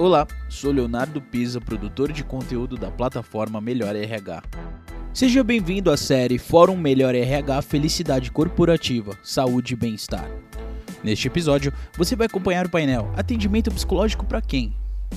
Olá, 0.00 0.26
sou 0.48 0.72
Leonardo 0.72 1.20
Pisa, 1.20 1.60
produtor 1.60 2.10
de 2.10 2.24
conteúdo 2.24 2.74
da 2.78 2.90
plataforma 2.90 3.60
Melhor 3.60 3.94
RH. 3.94 4.42
Seja 5.12 5.44
bem-vindo 5.44 5.90
à 5.90 5.96
série 5.98 6.38
Fórum 6.38 6.74
Melhor 6.74 7.14
RH 7.14 7.60
Felicidade 7.60 8.30
Corporativa, 8.30 9.12
Saúde 9.22 9.74
e 9.74 9.76
Bem-Estar. 9.76 10.26
Neste 11.04 11.28
episódio, 11.28 11.70
você 11.98 12.16
vai 12.16 12.28
acompanhar 12.28 12.64
o 12.64 12.70
painel 12.70 13.12
Atendimento 13.14 13.70
Psicológico 13.70 14.24
para 14.24 14.40
quem? 14.40 14.74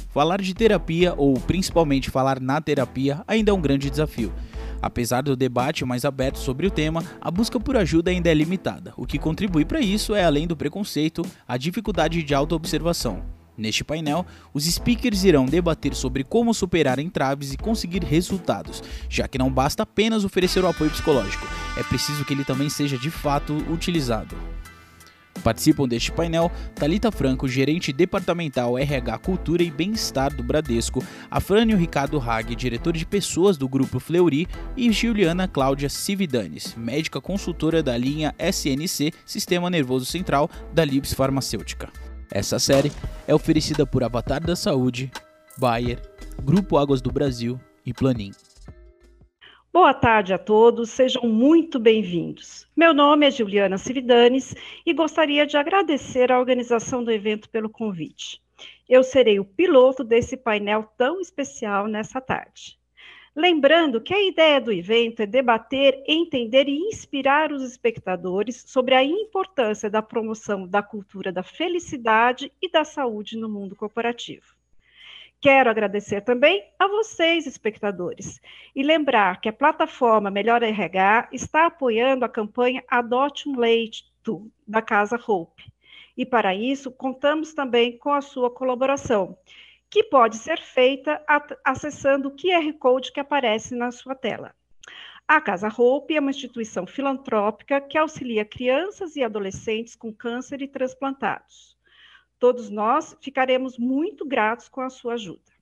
Falar 0.09 0.41
de 0.41 0.53
terapia, 0.53 1.13
ou 1.15 1.35
principalmente 1.35 2.11
falar 2.11 2.41
na 2.41 2.59
terapia, 2.59 3.23
ainda 3.25 3.51
é 3.51 3.53
um 3.53 3.61
grande 3.61 3.89
desafio. 3.89 4.33
Apesar 4.81 5.21
do 5.21 5.37
debate 5.37 5.85
mais 5.85 6.03
aberto 6.03 6.39
sobre 6.39 6.67
o 6.67 6.71
tema, 6.71 7.01
a 7.21 7.31
busca 7.31 7.57
por 7.57 7.77
ajuda 7.77 8.11
ainda 8.11 8.29
é 8.29 8.33
limitada. 8.33 8.93
O 8.97 9.05
que 9.05 9.17
contribui 9.17 9.63
para 9.63 9.79
isso 9.79 10.13
é, 10.13 10.25
além 10.25 10.45
do 10.45 10.57
preconceito, 10.57 11.21
a 11.47 11.55
dificuldade 11.55 12.21
de 12.21 12.35
autoobservação. 12.35 13.42
Neste 13.57 13.83
painel, 13.83 14.25
os 14.53 14.65
speakers 14.65 15.23
irão 15.23 15.45
debater 15.45 15.93
sobre 15.93 16.23
como 16.23 16.53
superar 16.53 16.99
entraves 16.99 17.53
e 17.53 17.57
conseguir 17.57 18.03
resultados, 18.03 18.81
já 19.07 19.27
que 19.27 19.37
não 19.37 19.51
basta 19.51 19.83
apenas 19.83 20.25
oferecer 20.25 20.63
o 20.63 20.67
apoio 20.67 20.89
psicológico, 20.89 21.47
é 21.77 21.83
preciso 21.83 22.25
que 22.25 22.33
ele 22.33 22.43
também 22.43 22.69
seja 22.69 22.97
de 22.97 23.11
fato 23.11 23.53
utilizado. 23.71 24.35
Participam 25.43 25.87
deste 25.87 26.11
painel 26.11 26.51
Talita 26.75 27.11
Franco, 27.11 27.47
gerente 27.47 27.91
departamental 27.91 28.77
RH 28.77 29.17
Cultura 29.19 29.63
e 29.63 29.69
Bem-Estar 29.71 30.33
do 30.33 30.43
Bradesco, 30.43 31.03
Afrânio 31.29 31.77
Ricardo 31.77 32.19
Hag, 32.19 32.55
diretor 32.55 32.93
de 32.93 33.05
pessoas 33.05 33.57
do 33.57 33.67
grupo 33.67 33.99
Fleury, 33.99 34.47
e 34.77 34.91
Juliana 34.91 35.47
Cláudia 35.47 35.89
Cividanes, 35.89 36.75
médica 36.77 37.19
consultora 37.19 37.83
da 37.83 37.97
linha 37.97 38.33
SNC 38.39 39.11
Sistema 39.25 39.69
Nervoso 39.69 40.05
Central 40.05 40.49
da 40.73 40.85
Libs 40.85 41.13
Farmacêutica. 41.13 41.91
Essa 42.31 42.59
série 42.59 42.91
é 43.27 43.33
oferecida 43.33 43.85
por 43.85 44.03
Avatar 44.03 44.43
da 44.43 44.55
Saúde, 44.55 45.11
Bayer, 45.57 46.01
Grupo 46.41 46.77
Águas 46.77 47.01
do 47.01 47.11
Brasil 47.11 47.59
e 47.85 47.93
Planin. 47.93 48.31
Boa 49.71 49.93
tarde 49.93 50.33
a 50.33 50.37
todos, 50.37 50.91
sejam 50.91 51.23
muito 51.23 51.79
bem-vindos. 51.79 52.67
Meu 52.75 52.93
nome 52.93 53.25
é 53.25 53.31
Juliana 53.31 53.77
Cividanes 53.77 54.53
e 54.85 54.93
gostaria 54.93 55.47
de 55.47 55.57
agradecer 55.57 56.31
à 56.31 56.39
organização 56.39 57.03
do 57.03 57.11
evento 57.11 57.49
pelo 57.49 57.69
convite. 57.69 58.39
Eu 58.87 59.03
serei 59.03 59.39
o 59.39 59.45
piloto 59.45 60.03
desse 60.03 60.37
painel 60.37 60.87
tão 60.95 61.19
especial 61.19 61.87
nessa 61.87 62.21
tarde. 62.21 62.77
Lembrando 63.35 63.99
que 63.99 64.13
a 64.13 64.21
ideia 64.21 64.61
do 64.61 64.71
evento 64.71 65.21
é 65.21 65.25
debater, 65.25 66.03
entender 66.07 66.67
e 66.67 66.77
inspirar 66.77 67.51
os 67.51 67.63
espectadores 67.63 68.63
sobre 68.67 68.93
a 68.93 69.03
importância 69.03 69.89
da 69.89 70.03
promoção 70.03 70.67
da 70.67 70.83
cultura 70.83 71.31
da 71.31 71.41
felicidade 71.41 72.51
e 72.61 72.69
da 72.69 72.83
saúde 72.83 73.35
no 73.35 73.49
mundo 73.49 73.75
corporativo. 73.75 74.45
Quero 75.41 75.67
agradecer 75.67 76.21
também 76.21 76.63
a 76.77 76.87
vocês, 76.87 77.47
espectadores, 77.47 78.39
e 78.75 78.83
lembrar 78.83 79.41
que 79.41 79.49
a 79.49 79.53
plataforma 79.53 80.29
Melhor 80.29 80.61
RH 80.61 81.29
está 81.33 81.65
apoiando 81.65 82.23
a 82.23 82.29
campanha 82.29 82.83
Adote 82.87 83.49
um 83.49 83.57
Leite 83.57 84.05
da 84.67 84.81
Casa 84.81 85.19
Hope. 85.27 85.63
E 86.15 86.23
para 86.23 86.53
isso, 86.53 86.91
contamos 86.91 87.53
também 87.53 87.97
com 87.97 88.13
a 88.13 88.21
sua 88.21 88.49
colaboração 88.49 89.35
que 89.93 90.03
pode 90.03 90.37
ser 90.37 90.59
feita 90.59 91.23
acessando 91.63 92.29
o 92.29 92.31
QR 92.31 92.73
Code 92.79 93.11
que 93.11 93.19
aparece 93.19 93.75
na 93.75 93.91
sua 93.91 94.15
tela. 94.15 94.55
A 95.27 95.39
Casa 95.39 95.67
Hope 95.67 96.15
é 96.15 96.19
uma 96.19 96.31
instituição 96.31 96.87
filantrópica 96.87 97.79
que 97.79 97.95
auxilia 97.95 98.43
crianças 98.43 99.15
e 99.15 99.23
adolescentes 99.23 99.95
com 99.95 100.11
câncer 100.11 100.63
e 100.63 100.67
transplantados. 100.67 101.77
Todos 102.39 102.71
nós 102.71 103.15
ficaremos 103.21 103.77
muito 103.77 104.25
gratos 104.25 104.67
com 104.67 104.81
a 104.81 104.89
sua 104.89 105.13
ajuda. 105.13 105.53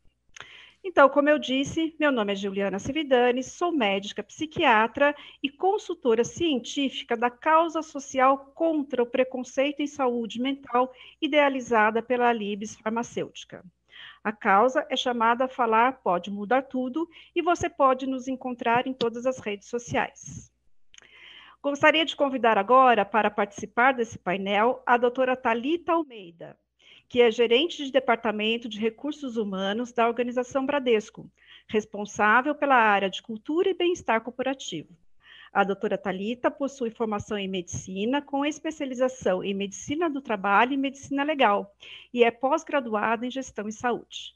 Então, 0.81 1.09
como 1.09 1.28
eu 1.28 1.38
disse, 1.38 1.94
meu 2.00 2.09
nome 2.09 2.31
é 2.31 2.36
Juliana 2.38 2.80
Cividani, 2.80 3.44
sou 3.44 3.74
médica 3.74 4.24
psiquiatra 4.24 5.14
e 5.44 5.50
consultora 5.50 6.24
científica 6.24 7.18
da 7.18 7.30
causa 7.30 7.81
social 7.81 8.53
contra 8.56 9.03
o 9.03 9.06
preconceito 9.06 9.81
em 9.81 9.88
saúde 9.88 10.41
mental, 10.41 10.90
idealizada 11.22 12.02
pela 12.02 12.31
Libes 12.31 12.78
Farmacêutica. 12.78 13.62
A 14.24 14.32
causa 14.32 14.86
é 14.88 14.96
chamada 14.96 15.48
Falar 15.48 15.94
Pode 16.04 16.30
Mudar 16.30 16.62
Tudo 16.62 17.09
e 17.36 17.42
você 17.42 17.68
pode 17.68 18.06
nos 18.06 18.28
encontrar 18.28 18.86
em 18.86 18.94
todas 18.94 19.26
as 19.26 19.40
redes 19.40 19.68
sociais. 19.68 20.52
Gostaria 21.62 22.06
de 22.06 22.16
convidar 22.16 22.58
agora 22.58 23.04
para 23.04 23.32
participar 23.32 23.94
desse 23.94 24.20
painel 24.20 24.84
a 24.86 24.96
doutora 24.96 25.36
Talita 25.36 25.94
Almeida, 25.94 26.56
que 27.09 27.22
é 27.22 27.32
gerente 27.32 27.84
de 27.84 27.92
Departamento 27.92 28.70
de 28.70 28.80
Recursos 28.80 29.38
Humanos 29.38 29.92
da 29.92 30.08
Organização 30.08 30.66
Bradesco, 30.66 31.30
responsável 31.68 32.53
pela 32.53 32.76
área 32.76 33.09
de 33.09 33.24
Cultura 33.24 33.70
e 33.70 33.74
Bem-Estar 33.74 34.22
Corporativo. 34.22 34.96
A 35.53 35.66
doutora 35.66 35.97
Talita 35.97 36.50
possui 36.50 36.89
formação 36.91 37.38
em 37.38 37.47
medicina 37.47 38.22
com 38.22 38.45
especialização 38.45 39.44
em 39.44 39.53
medicina 39.53 40.09
do 40.09 40.22
trabalho 40.22 40.72
e 40.72 40.78
medicina 40.78 41.23
legal 41.23 41.75
e 42.13 42.23
é 42.23 42.31
pós-graduada 42.31 43.25
em 43.25 43.29
gestão 43.29 43.67
e 43.67 43.72
saúde. 43.73 44.34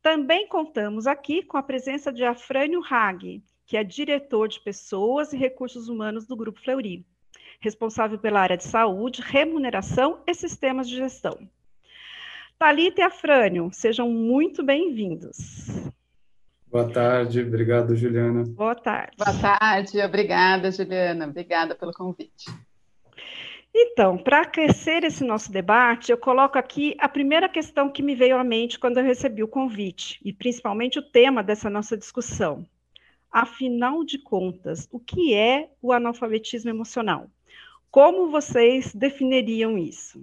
Também 0.00 0.48
contamos 0.48 1.06
aqui 1.06 1.42
com 1.42 1.58
a 1.58 1.62
presença 1.62 2.10
de 2.10 2.24
Afrânio 2.24 2.80
Hag, 2.88 3.42
que 3.66 3.76
é 3.76 3.84
diretor 3.84 4.48
de 4.48 4.60
pessoas 4.60 5.32
e 5.34 5.36
recursos 5.36 5.88
humanos 5.88 6.26
do 6.26 6.36
Grupo 6.36 6.60
Fleury, 6.60 7.04
responsável 7.60 8.18
pela 8.18 8.40
área 8.40 8.56
de 8.56 8.64
saúde, 8.64 9.20
remuneração 9.20 10.22
e 10.26 10.32
sistemas 10.32 10.88
de 10.88 10.96
gestão. 10.96 11.38
Talita 12.58 13.02
e 13.02 13.04
Afrânio, 13.04 13.68
sejam 13.72 14.08
muito 14.08 14.62
bem-vindos. 14.62 15.36
Boa 16.70 16.90
tarde, 16.92 17.40
obrigado, 17.40 17.96
Juliana. 17.96 18.44
Boa 18.44 18.74
tarde. 18.74 19.16
Boa 19.16 19.38
tarde, 19.40 20.00
obrigada, 20.00 20.70
Juliana. 20.70 21.26
Obrigada 21.26 21.74
pelo 21.74 21.92
convite. 21.92 22.46
Então, 23.78 24.16
para 24.16 24.40
aquecer 24.40 25.04
esse 25.04 25.22
nosso 25.22 25.52
debate, 25.52 26.10
eu 26.10 26.16
coloco 26.16 26.58
aqui 26.58 26.96
a 26.98 27.08
primeira 27.08 27.46
questão 27.46 27.90
que 27.90 28.02
me 28.02 28.14
veio 28.14 28.38
à 28.38 28.42
mente 28.42 28.78
quando 28.78 28.96
eu 28.96 29.04
recebi 29.04 29.42
o 29.42 29.48
convite, 29.48 30.18
e 30.24 30.32
principalmente 30.32 30.98
o 30.98 31.02
tema 31.02 31.42
dessa 31.42 31.68
nossa 31.68 31.96
discussão. 31.96 32.66
Afinal 33.30 34.02
de 34.02 34.18
contas, 34.18 34.88
o 34.90 34.98
que 34.98 35.34
é 35.34 35.70
o 35.82 35.92
analfabetismo 35.92 36.70
emocional? 36.70 37.26
Como 37.90 38.30
vocês 38.30 38.94
definiriam 38.94 39.76
isso? 39.76 40.22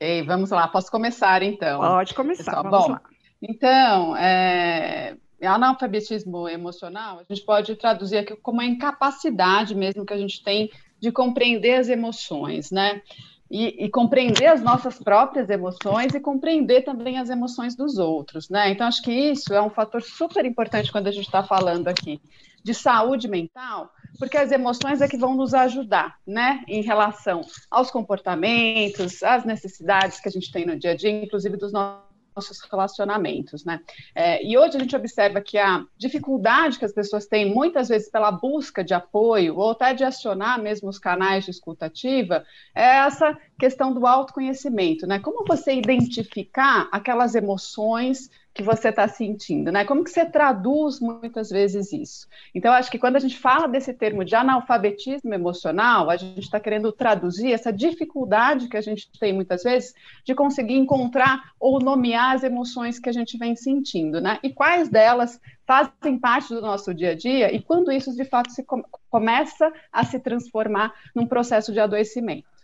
Ei, 0.00 0.22
vamos 0.22 0.48
lá, 0.48 0.66
posso 0.66 0.90
começar 0.90 1.42
então? 1.42 1.80
Pode 1.80 2.14
começar, 2.14 2.44
Pessoal, 2.44 2.62
vamos 2.62 2.86
bom, 2.86 2.92
lá. 2.92 3.02
Então, 3.42 4.16
é, 4.16 5.14
analfabetismo 5.42 6.48
emocional, 6.48 7.18
a 7.18 7.34
gente 7.34 7.44
pode 7.44 7.76
traduzir 7.76 8.16
aqui 8.16 8.34
como 8.36 8.62
a 8.62 8.64
incapacidade 8.64 9.74
mesmo 9.74 10.06
que 10.06 10.14
a 10.14 10.18
gente 10.18 10.42
tem 10.42 10.70
de 10.98 11.12
compreender 11.12 11.74
as 11.74 11.90
emoções, 11.90 12.70
né? 12.70 13.02
E, 13.50 13.84
e, 13.84 13.90
compreender 13.90 14.46
as 14.46 14.62
nossas 14.62 14.96
próprias 14.98 15.50
emoções 15.50 16.14
e 16.14 16.20
compreender 16.20 16.82
também 16.82 17.18
as 17.18 17.28
emoções 17.30 17.74
dos 17.74 17.98
outros, 17.98 18.48
né? 18.48 18.70
Então, 18.70 18.86
acho 18.86 19.02
que 19.02 19.12
isso 19.12 19.52
é 19.52 19.60
um 19.60 19.70
fator 19.70 20.00
super 20.02 20.46
importante 20.46 20.92
quando 20.92 21.08
a 21.08 21.10
gente 21.10 21.26
está 21.26 21.42
falando 21.42 21.88
aqui 21.88 22.20
de 22.62 22.74
saúde 22.74 23.28
mental, 23.28 23.90
porque 24.18 24.36
as 24.36 24.52
emoções 24.52 25.00
é 25.00 25.08
que 25.08 25.16
vão 25.16 25.34
nos 25.34 25.54
ajudar, 25.54 26.16
né, 26.26 26.62
em 26.68 26.82
relação 26.82 27.40
aos 27.70 27.90
comportamentos, 27.90 29.22
às 29.22 29.44
necessidades 29.44 30.20
que 30.20 30.28
a 30.28 30.32
gente 30.32 30.52
tem 30.52 30.66
no 30.66 30.78
dia 30.78 30.92
a 30.92 30.96
dia, 30.96 31.10
inclusive 31.10 31.56
dos 31.56 31.72
nossos 31.72 32.60
relacionamentos, 32.70 33.64
né? 33.64 33.80
É, 34.14 34.44
e 34.44 34.56
hoje 34.56 34.76
a 34.76 34.80
gente 34.80 34.94
observa 34.94 35.40
que 35.40 35.58
a 35.58 35.84
dificuldade 35.98 36.78
que 36.78 36.84
as 36.84 36.92
pessoas 36.92 37.26
têm, 37.26 37.52
muitas 37.52 37.88
vezes 37.88 38.10
pela 38.10 38.30
busca 38.30 38.84
de 38.84 38.94
apoio, 38.94 39.56
ou 39.56 39.72
até 39.72 39.92
de 39.92 40.04
acionar 40.04 40.60
mesmo 40.60 40.88
os 40.88 40.98
canais 40.98 41.44
de 41.44 41.50
escutativa, 41.50 42.44
é 42.74 42.98
essa 42.98 43.36
questão 43.58 43.92
do 43.92 44.06
autoconhecimento, 44.06 45.06
né? 45.06 45.18
Como 45.18 45.44
você 45.44 45.74
identificar 45.74 46.88
aquelas 46.92 47.34
emoções 47.34 48.30
que 48.52 48.62
você 48.62 48.88
está 48.88 49.06
sentindo, 49.06 49.70
né? 49.70 49.84
Como 49.84 50.02
que 50.02 50.10
você 50.10 50.26
traduz 50.26 51.00
muitas 51.00 51.50
vezes 51.50 51.92
isso? 51.92 52.26
Então, 52.54 52.72
acho 52.72 52.90
que 52.90 52.98
quando 52.98 53.16
a 53.16 53.20
gente 53.20 53.38
fala 53.38 53.68
desse 53.68 53.94
termo 53.94 54.24
de 54.24 54.34
analfabetismo 54.34 55.32
emocional, 55.32 56.10
a 56.10 56.16
gente 56.16 56.40
está 56.40 56.58
querendo 56.58 56.90
traduzir 56.90 57.52
essa 57.52 57.72
dificuldade 57.72 58.68
que 58.68 58.76
a 58.76 58.80
gente 58.80 59.08
tem 59.18 59.32
muitas 59.32 59.62
vezes 59.62 59.94
de 60.24 60.34
conseguir 60.34 60.74
encontrar 60.74 61.52
ou 61.60 61.80
nomear 61.80 62.34
as 62.34 62.42
emoções 62.42 62.98
que 62.98 63.08
a 63.08 63.12
gente 63.12 63.38
vem 63.38 63.54
sentindo, 63.54 64.20
né? 64.20 64.38
E 64.42 64.52
quais 64.52 64.88
delas 64.88 65.40
fazem 65.66 66.18
parte 66.18 66.52
do 66.52 66.60
nosso 66.60 66.92
dia 66.92 67.12
a 67.12 67.14
dia 67.14 67.54
e 67.54 67.62
quando 67.62 67.92
isso 67.92 68.14
de 68.14 68.24
fato 68.24 68.50
se 68.50 68.64
com 68.64 68.82
começa 69.08 69.72
a 69.92 70.04
se 70.04 70.20
transformar 70.20 70.94
num 71.14 71.26
processo 71.26 71.72
de 71.72 71.80
adoecimento. 71.80 72.59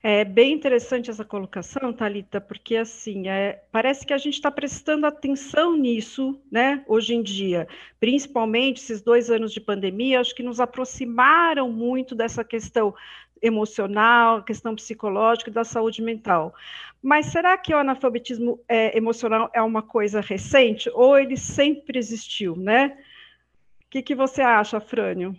É 0.00 0.24
bem 0.24 0.52
interessante 0.52 1.10
essa 1.10 1.24
colocação, 1.24 1.92
Talita, 1.92 2.40
porque 2.40 2.76
assim 2.76 3.28
é, 3.28 3.64
parece 3.72 4.06
que 4.06 4.12
a 4.12 4.18
gente 4.18 4.34
está 4.34 4.48
prestando 4.48 5.06
atenção 5.06 5.76
nisso, 5.76 6.40
né? 6.52 6.84
Hoje 6.86 7.16
em 7.16 7.22
dia, 7.22 7.66
principalmente 7.98 8.80
esses 8.80 9.02
dois 9.02 9.28
anos 9.28 9.52
de 9.52 9.60
pandemia, 9.60 10.20
acho 10.20 10.36
que 10.36 10.42
nos 10.42 10.60
aproximaram 10.60 11.68
muito 11.72 12.14
dessa 12.14 12.44
questão 12.44 12.94
emocional, 13.42 14.44
questão 14.44 14.74
psicológica 14.76 15.50
e 15.50 15.52
da 15.52 15.64
saúde 15.64 16.00
mental. 16.00 16.54
Mas 17.02 17.26
será 17.26 17.58
que 17.58 17.74
o 17.74 17.78
analfabetismo 17.78 18.60
é, 18.68 18.96
emocional 18.96 19.50
é 19.52 19.62
uma 19.62 19.82
coisa 19.82 20.20
recente 20.20 20.88
ou 20.94 21.18
ele 21.18 21.36
sempre 21.36 21.98
existiu, 21.98 22.54
né? 22.54 22.96
O 23.84 23.90
que, 23.90 24.02
que 24.02 24.14
você 24.14 24.42
acha, 24.42 24.78
Frânio? 24.78 25.34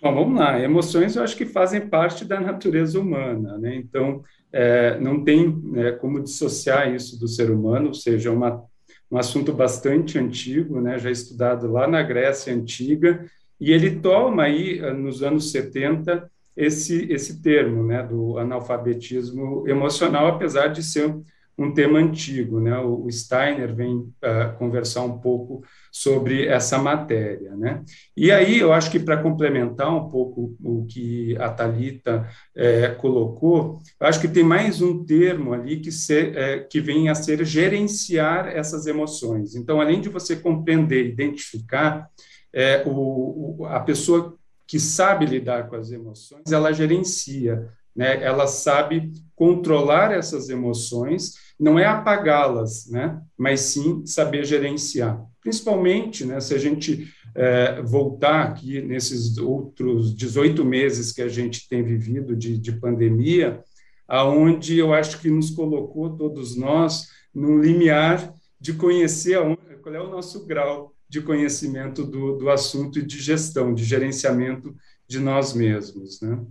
Bom, 0.00 0.14
vamos 0.14 0.38
lá. 0.38 0.60
Emoções 0.60 1.16
eu 1.16 1.22
acho 1.22 1.36
que 1.36 1.46
fazem 1.46 1.88
parte 1.88 2.24
da 2.24 2.38
natureza 2.38 3.00
humana, 3.00 3.56
né? 3.56 3.74
Então, 3.76 4.22
é, 4.52 4.98
não 5.00 5.24
tem 5.24 5.48
né, 5.48 5.92
como 5.92 6.22
dissociar 6.22 6.94
isso 6.94 7.18
do 7.18 7.26
ser 7.26 7.50
humano, 7.50 7.88
ou 7.88 7.94
seja, 7.94 8.30
uma, 8.30 8.62
um 9.10 9.16
assunto 9.16 9.54
bastante 9.54 10.18
antigo, 10.18 10.80
né? 10.82 10.98
Já 10.98 11.10
estudado 11.10 11.70
lá 11.70 11.86
na 11.86 12.02
Grécia 12.02 12.54
Antiga, 12.54 13.24
e 13.58 13.72
ele 13.72 13.98
toma 14.00 14.42
aí, 14.42 14.80
nos 14.92 15.22
anos 15.22 15.50
70, 15.50 16.30
esse, 16.54 17.10
esse 17.10 17.40
termo, 17.40 17.82
né? 17.82 18.02
Do 18.02 18.38
analfabetismo 18.38 19.66
emocional, 19.66 20.28
apesar 20.28 20.68
de 20.68 20.82
ser 20.82 21.14
um 21.58 21.72
tema 21.72 21.98
antigo, 21.98 22.60
né? 22.60 22.78
O, 22.78 23.10
Steiner 23.10 23.74
vem 23.74 23.96
uh, 23.96 24.58
conversar 24.58 25.02
um 25.02 25.18
pouco 25.18 25.64
sobre 25.98 26.46
essa 26.46 26.76
matéria, 26.76 27.56
né? 27.56 27.82
E 28.14 28.30
aí 28.30 28.58
eu 28.58 28.70
acho 28.70 28.90
que 28.90 28.98
para 28.98 29.22
complementar 29.22 29.88
um 29.96 30.10
pouco 30.10 30.54
o 30.62 30.84
que 30.84 31.34
a 31.38 31.48
Talita 31.48 32.28
é, 32.54 32.88
colocou, 32.88 33.78
eu 33.98 34.06
acho 34.06 34.20
que 34.20 34.28
tem 34.28 34.44
mais 34.44 34.82
um 34.82 35.06
termo 35.06 35.54
ali 35.54 35.80
que 35.80 35.90
ser, 35.90 36.36
é, 36.36 36.58
que 36.58 36.82
vem 36.82 37.08
a 37.08 37.14
ser 37.14 37.42
gerenciar 37.46 38.46
essas 38.46 38.86
emoções. 38.86 39.54
Então, 39.54 39.80
além 39.80 40.02
de 40.02 40.10
você 40.10 40.36
compreender, 40.36 41.06
identificar 41.06 42.10
é, 42.52 42.82
o, 42.84 43.60
o, 43.60 43.64
a 43.64 43.80
pessoa 43.80 44.36
que 44.66 44.78
sabe 44.78 45.24
lidar 45.24 45.66
com 45.66 45.76
as 45.76 45.90
emoções, 45.90 46.52
ela 46.52 46.74
gerencia, 46.74 47.70
né? 47.94 48.22
Ela 48.22 48.46
sabe 48.46 49.12
controlar 49.34 50.12
essas 50.12 50.50
emoções 50.50 51.46
não 51.58 51.78
é 51.78 51.86
apagá-las, 51.86 52.86
né, 52.90 53.18
mas 53.36 53.60
sim 53.60 54.04
saber 54.04 54.44
gerenciar. 54.44 55.24
Principalmente, 55.46 56.24
né, 56.24 56.40
se 56.40 56.56
a 56.56 56.58
gente 56.58 57.06
é, 57.32 57.80
voltar 57.80 58.42
aqui 58.42 58.82
nesses 58.82 59.38
outros 59.38 60.12
18 60.12 60.64
meses 60.64 61.12
que 61.12 61.22
a 61.22 61.28
gente 61.28 61.68
tem 61.68 61.84
vivido 61.84 62.34
de, 62.34 62.58
de 62.58 62.72
pandemia, 62.72 63.62
aonde 64.08 64.76
eu 64.76 64.92
acho 64.92 65.20
que 65.20 65.30
nos 65.30 65.52
colocou 65.52 66.16
todos 66.16 66.56
nós 66.56 67.06
num 67.32 67.60
limiar 67.60 68.34
de 68.60 68.72
conhecer 68.72 69.34
aonde, 69.34 69.76
qual 69.80 69.94
é 69.94 70.00
o 70.00 70.10
nosso 70.10 70.44
grau 70.44 70.92
de 71.08 71.22
conhecimento 71.22 72.04
do, 72.04 72.38
do 72.38 72.50
assunto 72.50 72.98
e 72.98 73.06
de 73.06 73.20
gestão, 73.20 73.72
de 73.72 73.84
gerenciamento 73.84 74.74
de 75.06 75.20
nós 75.20 75.54
mesmos, 75.54 76.20
né? 76.20 76.44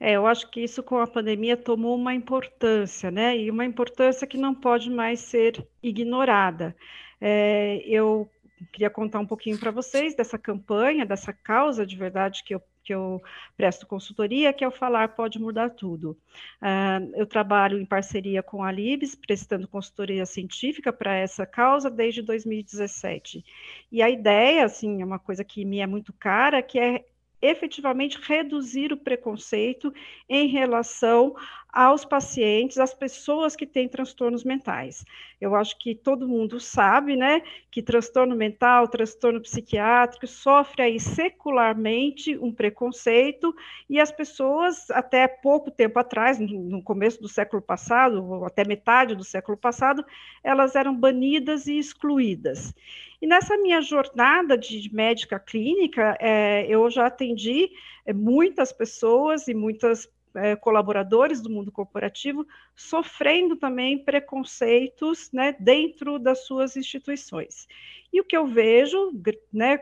É, 0.00 0.16
eu 0.16 0.26
acho 0.26 0.50
que 0.50 0.60
isso 0.60 0.82
com 0.82 0.98
a 0.98 1.06
pandemia 1.06 1.56
tomou 1.56 1.94
uma 1.94 2.12
importância, 2.12 3.12
né? 3.12 3.38
E 3.38 3.48
uma 3.48 3.64
importância 3.64 4.26
que 4.26 4.36
não 4.36 4.52
pode 4.52 4.90
mais 4.90 5.20
ser 5.20 5.64
ignorada. 5.80 6.74
É, 7.24 7.80
eu 7.86 8.28
queria 8.72 8.90
contar 8.90 9.20
um 9.20 9.26
pouquinho 9.26 9.56
para 9.56 9.70
vocês 9.70 10.14
dessa 10.16 10.36
campanha, 10.36 11.06
dessa 11.06 11.32
causa 11.32 11.86
de 11.86 11.96
verdade 11.96 12.42
que 12.44 12.52
eu, 12.52 12.62
que 12.82 12.92
eu 12.92 13.22
presto 13.56 13.86
consultoria, 13.86 14.52
que 14.52 14.64
é 14.64 14.68
o 14.68 14.72
Falar 14.72 15.14
Pode 15.14 15.38
Mudar 15.38 15.70
Tudo. 15.70 16.16
Uh, 16.60 17.12
eu 17.14 17.24
trabalho 17.24 17.78
em 17.78 17.86
parceria 17.86 18.42
com 18.42 18.64
a 18.64 18.72
Libes, 18.72 19.14
prestando 19.14 19.68
consultoria 19.68 20.26
científica 20.26 20.92
para 20.92 21.14
essa 21.14 21.46
causa 21.46 21.88
desde 21.88 22.22
2017. 22.22 23.44
E 23.90 24.02
a 24.02 24.10
ideia, 24.10 24.64
assim, 24.64 25.00
é 25.00 25.04
uma 25.04 25.18
coisa 25.18 25.44
que 25.44 25.64
me 25.64 25.78
é 25.78 25.86
muito 25.86 26.12
cara, 26.12 26.60
que 26.60 26.78
é 26.78 27.04
efetivamente 27.40 28.20
reduzir 28.20 28.92
o 28.92 28.96
preconceito 28.96 29.92
em 30.28 30.46
relação 30.46 31.34
aos 31.72 32.04
pacientes, 32.04 32.78
às 32.78 32.92
pessoas 32.92 33.56
que 33.56 33.66
têm 33.66 33.88
transtornos 33.88 34.44
mentais. 34.44 35.06
Eu 35.40 35.54
acho 35.54 35.78
que 35.78 35.94
todo 35.94 36.28
mundo 36.28 36.60
sabe, 36.60 37.16
né, 37.16 37.42
que 37.70 37.82
transtorno 37.82 38.36
mental, 38.36 38.86
transtorno 38.86 39.40
psiquiátrico 39.40 40.26
sofre 40.26 40.82
aí 40.82 41.00
secularmente 41.00 42.36
um 42.36 42.52
preconceito 42.52 43.54
e 43.88 43.98
as 43.98 44.12
pessoas 44.12 44.90
até 44.90 45.26
pouco 45.26 45.70
tempo 45.70 45.98
atrás, 45.98 46.38
no 46.38 46.82
começo 46.82 47.20
do 47.22 47.28
século 47.28 47.62
passado, 47.62 48.22
ou 48.22 48.44
até 48.44 48.64
metade 48.64 49.14
do 49.14 49.24
século 49.24 49.56
passado, 49.56 50.04
elas 50.44 50.76
eram 50.76 50.94
banidas 50.94 51.66
e 51.66 51.78
excluídas. 51.78 52.74
E 53.20 53.26
nessa 53.26 53.56
minha 53.56 53.80
jornada 53.80 54.58
de 54.58 54.92
médica 54.92 55.38
clínica, 55.38 56.16
é, 56.20 56.66
eu 56.68 56.90
já 56.90 57.06
atendi 57.06 57.70
é, 58.04 58.12
muitas 58.12 58.72
pessoas 58.72 59.48
e 59.48 59.54
muitas 59.54 60.08
é, 60.34 60.56
colaboradores 60.56 61.40
do 61.40 61.50
mundo 61.50 61.70
corporativo 61.70 62.46
sofrendo 62.74 63.56
também 63.56 64.02
preconceitos 64.04 65.30
né, 65.32 65.54
dentro 65.58 66.18
das 66.18 66.46
suas 66.46 66.76
instituições. 66.76 67.66
E 68.12 68.20
o 68.20 68.24
que 68.24 68.36
eu 68.36 68.46
vejo, 68.46 69.10
né, 69.50 69.78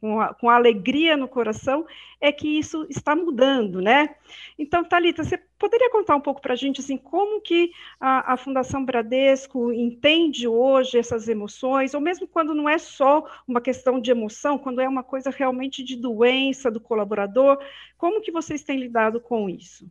com, 0.00 0.20
a, 0.20 0.32
com 0.32 0.48
alegria 0.48 1.14
no 1.14 1.28
coração, 1.28 1.86
é 2.18 2.32
que 2.32 2.48
isso 2.58 2.86
está 2.88 3.14
mudando, 3.14 3.82
né? 3.82 4.16
Então, 4.58 4.82
Talita, 4.82 5.22
você 5.22 5.36
poderia 5.58 5.90
contar 5.90 6.16
um 6.16 6.20
pouco 6.20 6.40
para 6.40 6.54
a 6.54 6.56
gente, 6.56 6.80
assim, 6.80 6.96
como 6.96 7.38
que 7.40 7.70
a, 8.00 8.32
a, 8.32 8.36
Fundação 8.38 8.82
Bradesco 8.82 9.70
entende 9.72 10.48
hoje 10.48 10.98
essas 10.98 11.28
emoções, 11.28 11.92
ou 11.92 12.00
mesmo 12.00 12.26
quando 12.26 12.54
não 12.54 12.66
é 12.66 12.78
só 12.78 13.22
uma 13.46 13.60
questão 13.60 14.00
de 14.00 14.10
emoção, 14.10 14.58
quando 14.58 14.80
é 14.80 14.88
uma 14.88 15.02
coisa 15.02 15.28
realmente 15.28 15.84
de 15.84 15.96
doença 15.96 16.70
do 16.70 16.80
colaborador, 16.80 17.58
como 17.98 18.22
que 18.22 18.32
vocês 18.32 18.62
têm 18.62 18.78
lidado 18.78 19.20
com 19.20 19.50
isso? 19.50 19.86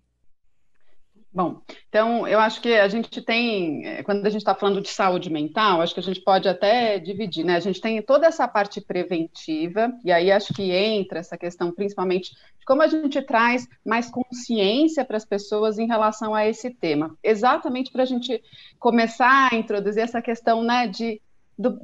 Bom, 1.35 1.59
então 1.89 2.25
eu 2.25 2.39
acho 2.39 2.61
que 2.61 2.73
a 2.75 2.87
gente 2.87 3.21
tem, 3.21 3.85
eh, 3.85 4.03
quando 4.03 4.25
a 4.25 4.29
gente 4.29 4.39
está 4.39 4.55
falando 4.55 4.79
de 4.79 4.87
saúde 4.87 5.29
mental, 5.29 5.81
acho 5.81 5.93
que 5.93 5.99
a 5.99 6.03
gente 6.03 6.21
pode 6.21 6.47
até 6.47 6.97
dividir, 6.97 7.43
né? 7.43 7.57
A 7.57 7.59
gente 7.59 7.81
tem 7.81 8.01
toda 8.01 8.25
essa 8.25 8.47
parte 8.47 8.79
preventiva, 8.79 9.91
e 10.05 10.13
aí 10.13 10.31
acho 10.31 10.53
que 10.53 10.71
entra 10.71 11.19
essa 11.19 11.37
questão 11.37 11.73
principalmente 11.73 12.31
de 12.31 12.65
como 12.65 12.81
a 12.81 12.87
gente 12.87 13.21
traz 13.21 13.67
mais 13.85 14.09
consciência 14.09 15.03
para 15.03 15.17
as 15.17 15.25
pessoas 15.25 15.77
em 15.77 15.87
relação 15.87 16.33
a 16.33 16.47
esse 16.47 16.69
tema, 16.69 17.17
exatamente 17.21 17.91
para 17.91 18.03
a 18.03 18.07
gente 18.07 18.41
começar 18.79 19.49
a 19.51 19.57
introduzir 19.57 20.03
essa 20.03 20.21
questão, 20.21 20.63
né, 20.63 20.87
de, 20.87 21.21
do, 21.59 21.81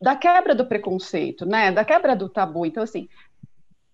da 0.00 0.14
quebra 0.14 0.54
do 0.54 0.64
preconceito, 0.64 1.44
né, 1.44 1.72
da 1.72 1.84
quebra 1.84 2.14
do 2.14 2.28
tabu. 2.28 2.64
Então, 2.64 2.84
assim, 2.84 3.08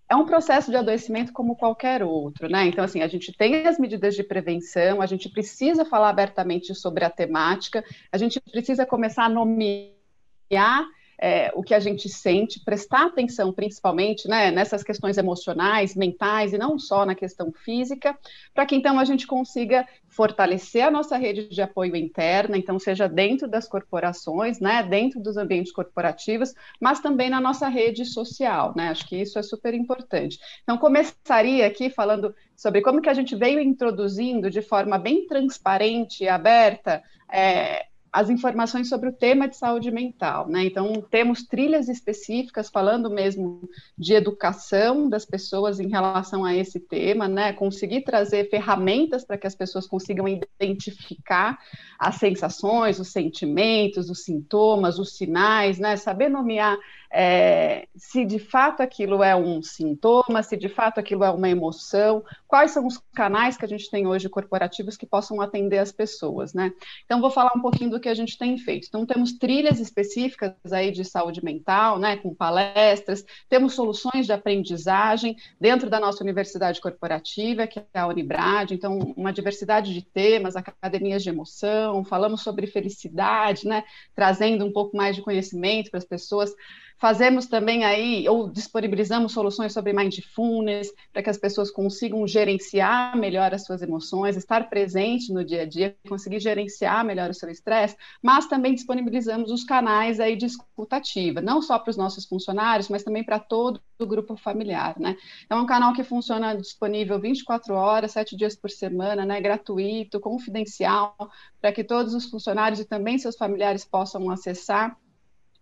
é 0.09 0.17
um 0.17 0.25
processo 0.25 0.71
de 0.71 0.77
adoecimento 0.77 1.33
como 1.33 1.55
qualquer 1.55 2.03
outro, 2.03 2.49
né? 2.49 2.67
Então, 2.67 2.83
assim, 2.83 3.03
a 3.03 3.09
gente 3.09 3.33
tem 3.33 3.67
as 3.67 3.79
medidas 3.79 4.15
de 4.15 4.23
prevenção, 4.23 5.03
a 5.03 5.07
gente 5.07 5.29
precisa 5.29 5.85
falar 5.85 6.09
abertamente 6.09 6.75
sobre 6.75 7.05
a 7.05 7.11
temática, 7.11 7.85
a 8.11 8.17
gente 8.17 8.41
precisa 8.41 8.87
começar 8.87 9.25
a 9.25 9.29
nomear 9.29 10.87
é, 11.21 11.51
o 11.55 11.63
que 11.63 11.75
a 11.75 11.81
gente 11.81 12.09
sente, 12.09 12.61
prestar 12.61 13.07
atenção 13.07 13.53
principalmente 13.53 14.29
né, 14.29 14.51
nessas 14.51 14.85
questões 14.85 15.19
emocionais, 15.19 15.97
mentais 15.97 16.53
e 16.53 16.59
não 16.59 16.79
só 16.79 17.05
na 17.05 17.15
questão 17.15 17.53
física, 17.53 18.17
para 18.55 18.65
que 18.65 18.77
então 18.77 18.99
a 18.99 19.05
gente 19.05 19.27
consiga 19.27 19.87
fortalecer 20.09 20.85
a 20.85 20.91
nossa 20.91 21.17
rede 21.17 21.49
de 21.49 21.61
apoio 21.61 21.97
interna, 21.97 22.57
então 22.57 22.79
seja 22.79 23.09
dentro 23.09 23.49
das 23.49 23.69
corporações, 23.69 24.61
né, 24.61 24.83
dentro 24.83 25.21
dos 25.21 25.37
ambientes 25.37 25.73
corporativos, 25.73 26.55
mas 26.81 27.01
também 27.01 27.29
na 27.29 27.41
nossa 27.41 27.69
rede 27.69 28.05
social, 28.05 28.73
né? 28.77 28.89
Acho 28.89 29.07
que 29.07 29.17
isso 29.17 29.39
é 29.39 29.43
super 29.43 29.75
importante. 29.75 30.39
Então 30.63 30.79
começaria 30.79 31.67
aqui 31.67 31.91
falando 31.91 32.35
sobre 32.57 32.81
como 32.81 33.01
que 33.01 33.09
a 33.09 33.15
gente 33.15 33.37
veio 33.37 33.61
introduzindo 33.61 34.51
de 34.51 34.63
forma 34.63 34.99
bem 34.99 35.27
transparente 35.27 36.25
e 36.25 36.29
aberta 36.29 37.03
é, 37.31 37.87
as 38.12 38.31
informações 38.31 38.88
sobre 38.88 39.09
o 39.09 39.12
tema 39.12 39.49
de 39.49 39.57
saúde 39.57 39.91
mental, 39.91 40.49
né? 40.49 40.65
Então, 40.65 41.05
temos 41.11 41.43
trilhas 41.45 41.88
específicas 41.88 42.69
falando 42.69 43.11
mesmo 43.11 43.69
de 43.97 44.15
educação 44.15 45.09
das 45.09 45.25
pessoas 45.25 45.79
em 45.79 45.88
relação 45.88 46.45
a 46.45 46.55
esse 46.55 46.81
tema, 46.81 47.29
né? 47.29 47.53
Conseguir 47.53 48.03
trazer 48.03 48.49
ferramentas 48.49 49.25
para 49.25 49.37
que 49.37 49.47
as 49.47 49.55
pessoas 49.55 49.87
consigam 49.87 50.27
identificar 50.29 51.59
as 51.99 52.17
sensações, 52.17 52.99
os 52.99 53.09
sentimentos, 53.09 54.09
os 54.09 54.25
sintomas, 54.25 54.99
os 54.99 55.17
sinais, 55.17 55.79
né? 55.79 55.97
Saber 55.97 56.29
nomear 56.29 56.79
é, 57.11 57.88
se 57.97 58.25
de 58.25 58.38
fato 58.38 58.83
aquilo 58.83 59.23
é 59.23 59.35
um 59.35 59.62
sintoma, 59.62 60.43
se 60.43 60.57
de 60.57 60.69
fato 60.69 61.00
aquilo 61.00 61.25
é 61.25 61.31
uma 61.31 61.49
emoção, 61.49 62.23
quais 62.47 62.71
são 62.71 62.87
os 62.87 62.99
canais 63.15 63.57
que 63.57 63.65
a 63.65 63.69
gente 63.69 63.91
tem 63.91 64.07
hoje 64.07 64.29
corporativos 64.29 64.97
que 64.97 65.07
possam 65.07 65.41
atender 65.41 65.79
as 65.79 65.93
pessoas, 65.93 66.53
né? 66.53 66.73
Então, 67.05 67.21
vou 67.21 67.31
falar 67.31 67.53
um 67.57 67.61
pouquinho 67.61 67.91
do 67.91 68.00
que 68.00 68.09
a 68.09 68.15
gente 68.15 68.37
tem 68.37 68.59
feito. 68.59 68.87
Então, 68.88 69.07
temos 69.07 69.33
trilhas 69.33 69.81
específicas 69.81 70.55
aí 70.71 70.91
de 70.91 71.05
saúde 71.05 71.43
mental, 71.45 71.99
né, 71.99 72.17
com 72.17 72.35
palestras, 72.35 73.25
temos 73.49 73.75
soluções 73.75 74.27
de 74.27 74.33
aprendizagem 74.33 75.37
dentro 75.61 75.88
da 75.88 75.99
nossa 76.00 76.23
universidade 76.23 76.81
corporativa, 76.81 77.67
que 77.67 77.79
é 77.79 77.99
a 77.99 78.07
Unibrad, 78.07 78.73
então, 78.73 78.99
uma 79.17 79.33
diversidade 79.33 79.95
de 79.95 80.03
temas, 80.03 80.57
academias 80.57 81.23
de 81.23 81.31
emoção, 81.31 82.05
falamos 82.05 82.43
sobre 82.43 82.67
felicidade, 82.67 83.67
né, 83.67 83.85
trazendo 84.15 84.65
um 84.65 84.73
pouco 84.73 84.97
mais 84.97 85.17
de 85.17 85.23
conhecimento 85.23 85.91
para 85.91 85.99
as 85.99 86.05
pessoas. 86.05 86.53
Fazemos 87.00 87.47
também 87.47 87.85
aí, 87.85 88.28
ou 88.28 88.50
disponibilizamos 88.50 89.33
soluções 89.33 89.73
sobre 89.73 89.93
mindfulness, 89.93 90.93
para 91.12 91.23
que 91.23 91.31
as 91.31 91.38
pessoas 91.38 91.71
consigam 91.71 92.26
gerenciar 92.26 93.17
melhor 93.17 93.55
as 93.55 93.64
suas 93.64 93.83
emoções, 93.83 94.37
estar 94.37 94.69
presente 94.69 95.33
no 95.33 95.45
dia 95.45 95.62
a 95.62 95.64
dia, 95.64 95.97
conseguir 96.09 96.40
gerenciar 96.40 97.05
melhor 97.05 97.31
o 97.31 97.35
seu 97.35 97.49
estresse, 97.49 97.97
mas 98.21 98.49
também 98.49 98.75
disponibilizamos 98.75 99.52
os 99.52 99.62
canais 99.62 100.19
aí 100.19 100.35
de 100.35 100.47
escutativa, 100.47 101.40
não 101.40 101.62
só 101.62 101.78
para 101.78 101.90
os 101.90 101.97
nossos 101.97 102.26
funcionários, 102.26 102.88
mas 102.88 103.05
também 103.05 103.23
para 103.23 103.38
todo 103.38 103.81
o 103.97 104.07
grupo 104.07 104.37
familiar, 104.37 104.99
né? 104.99 105.17
Então, 105.45 105.59
é 105.59 105.62
um 105.62 105.67
canal 105.67 105.93
que 105.93 106.02
funciona 106.02 106.57
disponível 106.57 107.21
24 107.21 107.75
horas, 107.75 108.11
7 108.11 108.37
dias 108.37 108.57
por 108.57 108.71
semana, 108.71 109.25
né? 109.25 109.40
Gratuito, 109.40 110.19
confidencial, 110.19 111.14
para 111.61 111.73
que 111.73 111.85
todos 111.85 112.12
os 112.12 112.28
funcionários 112.28 112.81
e 112.81 112.85
também 112.85 113.19
seus 113.19 113.37
familiares 113.37 113.85
possam 113.85 114.28
acessar 114.31 114.97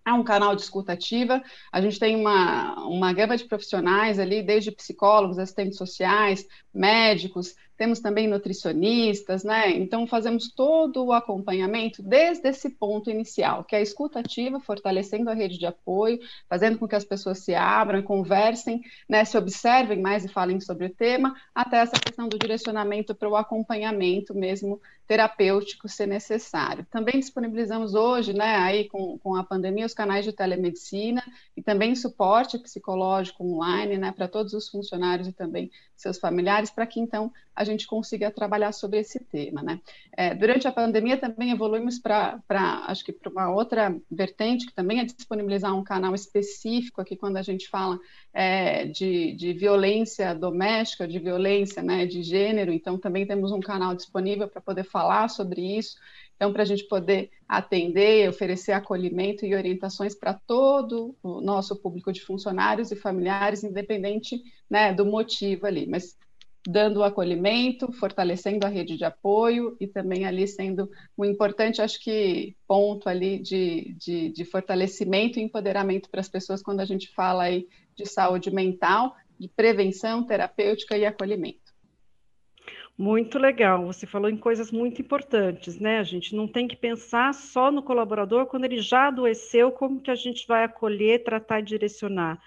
é 0.06 0.12
um 0.12 0.22
canal 0.22 0.54
de 0.54 0.62
escuta 0.62 0.92
ativa. 0.92 1.42
A 1.72 1.80
gente 1.80 1.98
tem 1.98 2.14
uma, 2.14 2.86
uma 2.86 3.12
gama 3.12 3.36
de 3.36 3.44
profissionais 3.44 4.20
ali, 4.20 4.40
desde 4.42 4.70
psicólogos, 4.70 5.38
assistentes 5.38 5.76
sociais, 5.76 6.46
médicos, 6.72 7.56
temos 7.76 8.00
também 8.00 8.26
nutricionistas, 8.26 9.44
né? 9.44 9.70
Então, 9.70 10.06
fazemos 10.06 10.50
todo 10.50 11.04
o 11.04 11.12
acompanhamento 11.12 12.02
desde 12.02 12.48
esse 12.48 12.70
ponto 12.70 13.10
inicial, 13.10 13.64
que 13.64 13.74
é 13.74 13.78
a 13.78 13.82
escuta 13.82 14.20
ativa, 14.20 14.58
fortalecendo 14.60 15.30
a 15.30 15.34
rede 15.34 15.58
de 15.58 15.66
apoio, 15.66 16.18
fazendo 16.48 16.78
com 16.78 16.88
que 16.88 16.96
as 16.96 17.04
pessoas 17.04 17.38
se 17.38 17.54
abram, 17.54 18.02
conversem, 18.02 18.82
né? 19.08 19.24
Se 19.24 19.36
observem 19.36 20.00
mais 20.00 20.24
e 20.24 20.28
falem 20.28 20.60
sobre 20.60 20.86
o 20.86 20.90
tema, 20.90 21.34
até 21.54 21.78
essa 21.78 21.98
questão 22.00 22.28
do 22.28 22.38
direcionamento 22.38 23.14
para 23.14 23.28
o 23.28 23.36
acompanhamento 23.36 24.34
mesmo 24.34 24.80
terapêutico, 25.06 25.88
se 25.88 26.06
necessário. 26.06 26.86
Também 26.90 27.20
disponibilizamos 27.20 27.94
hoje, 27.94 28.32
né, 28.32 28.56
aí 28.56 28.88
com, 28.88 29.18
com 29.18 29.36
a 29.36 29.44
pandemia, 29.44 29.86
os 29.86 29.94
canais 29.94 30.24
de 30.24 30.32
telemedicina 30.32 31.22
e 31.56 31.62
também 31.62 31.94
suporte 31.94 32.58
psicológico 32.58 33.44
online, 33.44 33.96
né, 33.98 34.12
para 34.12 34.26
todos 34.26 34.52
os 34.52 34.68
funcionários 34.68 35.28
e 35.28 35.32
também 35.32 35.70
seus 35.94 36.18
familiares, 36.18 36.70
para 36.70 36.86
que 36.86 37.00
então 37.00 37.32
a 37.56 37.64
gente 37.64 37.86
consiga 37.86 38.30
trabalhar 38.30 38.70
sobre 38.72 39.00
esse 39.00 39.18
tema, 39.18 39.62
né. 39.62 39.80
É, 40.16 40.34
durante 40.34 40.68
a 40.68 40.72
pandemia 40.72 41.16
também 41.16 41.50
evoluímos 41.50 41.98
para, 41.98 42.38
acho 42.86 43.04
que 43.04 43.12
para 43.12 43.30
uma 43.30 43.50
outra 43.50 43.96
vertente, 44.10 44.66
que 44.66 44.74
também 44.74 45.00
é 45.00 45.04
disponibilizar 45.04 45.74
um 45.74 45.82
canal 45.82 46.14
específico 46.14 47.00
aqui 47.00 47.16
quando 47.16 47.38
a 47.38 47.42
gente 47.42 47.68
fala 47.68 47.98
é, 48.32 48.84
de, 48.84 49.32
de 49.32 49.54
violência 49.54 50.34
doméstica, 50.34 51.08
de 51.08 51.18
violência, 51.18 51.82
né, 51.82 52.04
de 52.04 52.22
gênero, 52.22 52.72
então 52.72 52.98
também 52.98 53.26
temos 53.26 53.50
um 53.50 53.60
canal 53.60 53.94
disponível 53.94 54.46
para 54.46 54.60
poder 54.60 54.84
falar 54.84 55.28
sobre 55.28 55.78
isso. 55.78 55.96
Então, 56.36 56.52
para 56.52 56.62
a 56.62 56.66
gente 56.66 56.84
poder 56.84 57.30
atender, 57.48 58.28
oferecer 58.28 58.72
acolhimento 58.72 59.46
e 59.46 59.54
orientações 59.54 60.14
para 60.14 60.34
todo 60.34 61.16
o 61.22 61.40
nosso 61.40 61.74
público 61.74 62.12
de 62.12 62.20
funcionários 62.20 62.92
e 62.92 62.96
familiares, 62.96 63.64
independente 63.64 64.42
né, 64.68 64.92
do 64.92 65.06
motivo 65.06 65.66
ali, 65.66 65.86
mas 65.86 66.14
dando 66.66 66.98
o 66.98 67.04
acolhimento, 67.04 67.92
fortalecendo 67.92 68.66
a 68.66 68.68
rede 68.68 68.96
de 68.96 69.04
apoio 69.04 69.76
e 69.80 69.86
também 69.86 70.26
ali 70.26 70.48
sendo 70.48 70.90
um 71.16 71.24
importante, 71.24 71.80
acho 71.80 72.02
que, 72.02 72.56
ponto 72.66 73.08
ali 73.08 73.38
de, 73.38 73.94
de, 73.98 74.30
de 74.30 74.44
fortalecimento 74.44 75.38
e 75.38 75.42
empoderamento 75.42 76.10
para 76.10 76.20
as 76.20 76.28
pessoas 76.28 76.62
quando 76.62 76.80
a 76.80 76.84
gente 76.84 77.12
fala 77.14 77.44
aí 77.44 77.68
de 77.94 78.04
saúde 78.04 78.50
mental, 78.50 79.14
de 79.38 79.48
prevenção 79.48 80.24
terapêutica 80.24 80.96
e 80.96 81.06
acolhimento. 81.06 81.66
Muito 82.98 83.38
legal, 83.38 83.84
você 83.84 84.06
falou 84.06 84.30
em 84.30 84.38
coisas 84.38 84.72
muito 84.72 85.02
importantes, 85.02 85.78
né? 85.78 85.98
A 85.98 86.02
gente 86.02 86.34
não 86.34 86.48
tem 86.48 86.66
que 86.66 86.74
pensar 86.74 87.34
só 87.34 87.70
no 87.70 87.82
colaborador 87.82 88.46
quando 88.46 88.64
ele 88.64 88.80
já 88.80 89.08
adoeceu, 89.08 89.70
como 89.70 90.00
que 90.00 90.10
a 90.10 90.14
gente 90.14 90.46
vai 90.46 90.64
acolher, 90.64 91.22
tratar 91.22 91.60
e 91.60 91.64
direcionar. 91.64 92.40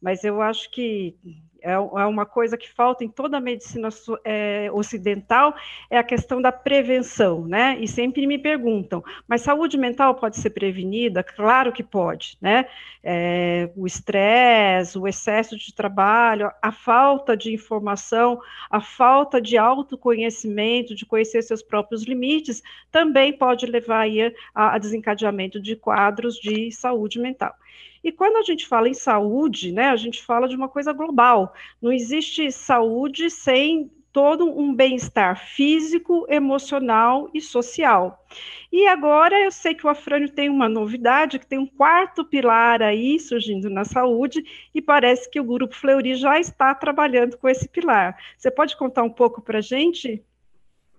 Mas 0.00 0.22
eu 0.22 0.40
acho 0.40 0.70
que 0.70 1.16
é, 1.62 1.72
é 1.72 1.78
uma 2.06 2.26
coisa 2.26 2.56
que 2.56 2.72
falta 2.72 3.04
em 3.04 3.08
toda 3.08 3.36
a 3.36 3.40
medicina 3.40 3.88
é, 4.24 4.70
ocidental, 4.72 5.54
é 5.90 5.98
a 5.98 6.04
questão 6.04 6.40
da 6.40 6.52
prevenção, 6.52 7.46
né? 7.46 7.76
E 7.80 7.88
sempre 7.88 8.26
me 8.26 8.38
perguntam, 8.38 9.02
mas 9.26 9.42
saúde 9.42 9.76
mental 9.76 10.14
pode 10.14 10.36
ser 10.36 10.50
prevenida? 10.50 11.22
Claro 11.22 11.72
que 11.72 11.82
pode, 11.82 12.36
né? 12.40 12.66
É, 13.02 13.70
o 13.76 13.86
estresse, 13.86 14.98
o 14.98 15.06
excesso 15.06 15.56
de 15.56 15.72
trabalho, 15.72 16.50
a 16.60 16.72
falta 16.72 17.36
de 17.36 17.52
informação, 17.52 18.40
a 18.70 18.80
falta 18.80 19.40
de 19.40 19.56
autoconhecimento, 19.56 20.94
de 20.94 21.06
conhecer 21.06 21.42
seus 21.42 21.62
próprios 21.62 22.04
limites, 22.04 22.62
também 22.90 23.32
pode 23.32 23.66
levar 23.66 24.06
a, 24.54 24.74
a 24.74 24.78
desencadeamento 24.78 25.60
de 25.60 25.76
quadros 25.76 26.36
de 26.36 26.70
saúde 26.72 27.18
mental. 27.18 27.54
E 28.02 28.12
quando 28.12 28.36
a 28.36 28.42
gente 28.42 28.66
fala 28.66 28.88
em 28.88 28.94
saúde, 28.94 29.72
né, 29.72 29.88
a 29.88 29.96
gente 29.96 30.22
fala 30.22 30.48
de 30.48 30.56
uma 30.56 30.68
coisa 30.68 30.92
global. 30.92 31.52
Não 31.80 31.92
existe 31.92 32.50
saúde 32.52 33.30
sem 33.30 33.90
todo 34.16 34.48
um 34.58 34.74
bem-estar 34.74 35.38
físico, 35.38 36.24
emocional 36.30 37.28
e 37.34 37.40
social. 37.42 38.24
E 38.72 38.86
agora 38.86 39.38
eu 39.38 39.52
sei 39.52 39.74
que 39.74 39.86
o 39.86 39.90
Afrânio 39.90 40.30
tem 40.30 40.48
uma 40.48 40.70
novidade, 40.70 41.38
que 41.38 41.46
tem 41.46 41.58
um 41.58 41.66
quarto 41.66 42.24
pilar 42.24 42.80
aí 42.80 43.20
surgindo 43.20 43.68
na 43.68 43.84
saúde, 43.84 44.42
e 44.74 44.80
parece 44.80 45.30
que 45.30 45.38
o 45.38 45.44
Grupo 45.44 45.74
Fleury 45.74 46.14
já 46.14 46.40
está 46.40 46.74
trabalhando 46.74 47.36
com 47.36 47.46
esse 47.46 47.68
pilar. 47.68 48.16
Você 48.38 48.50
pode 48.50 48.74
contar 48.78 49.02
um 49.02 49.10
pouco 49.10 49.42
para 49.42 49.58
a 49.58 49.60
gente? 49.60 50.24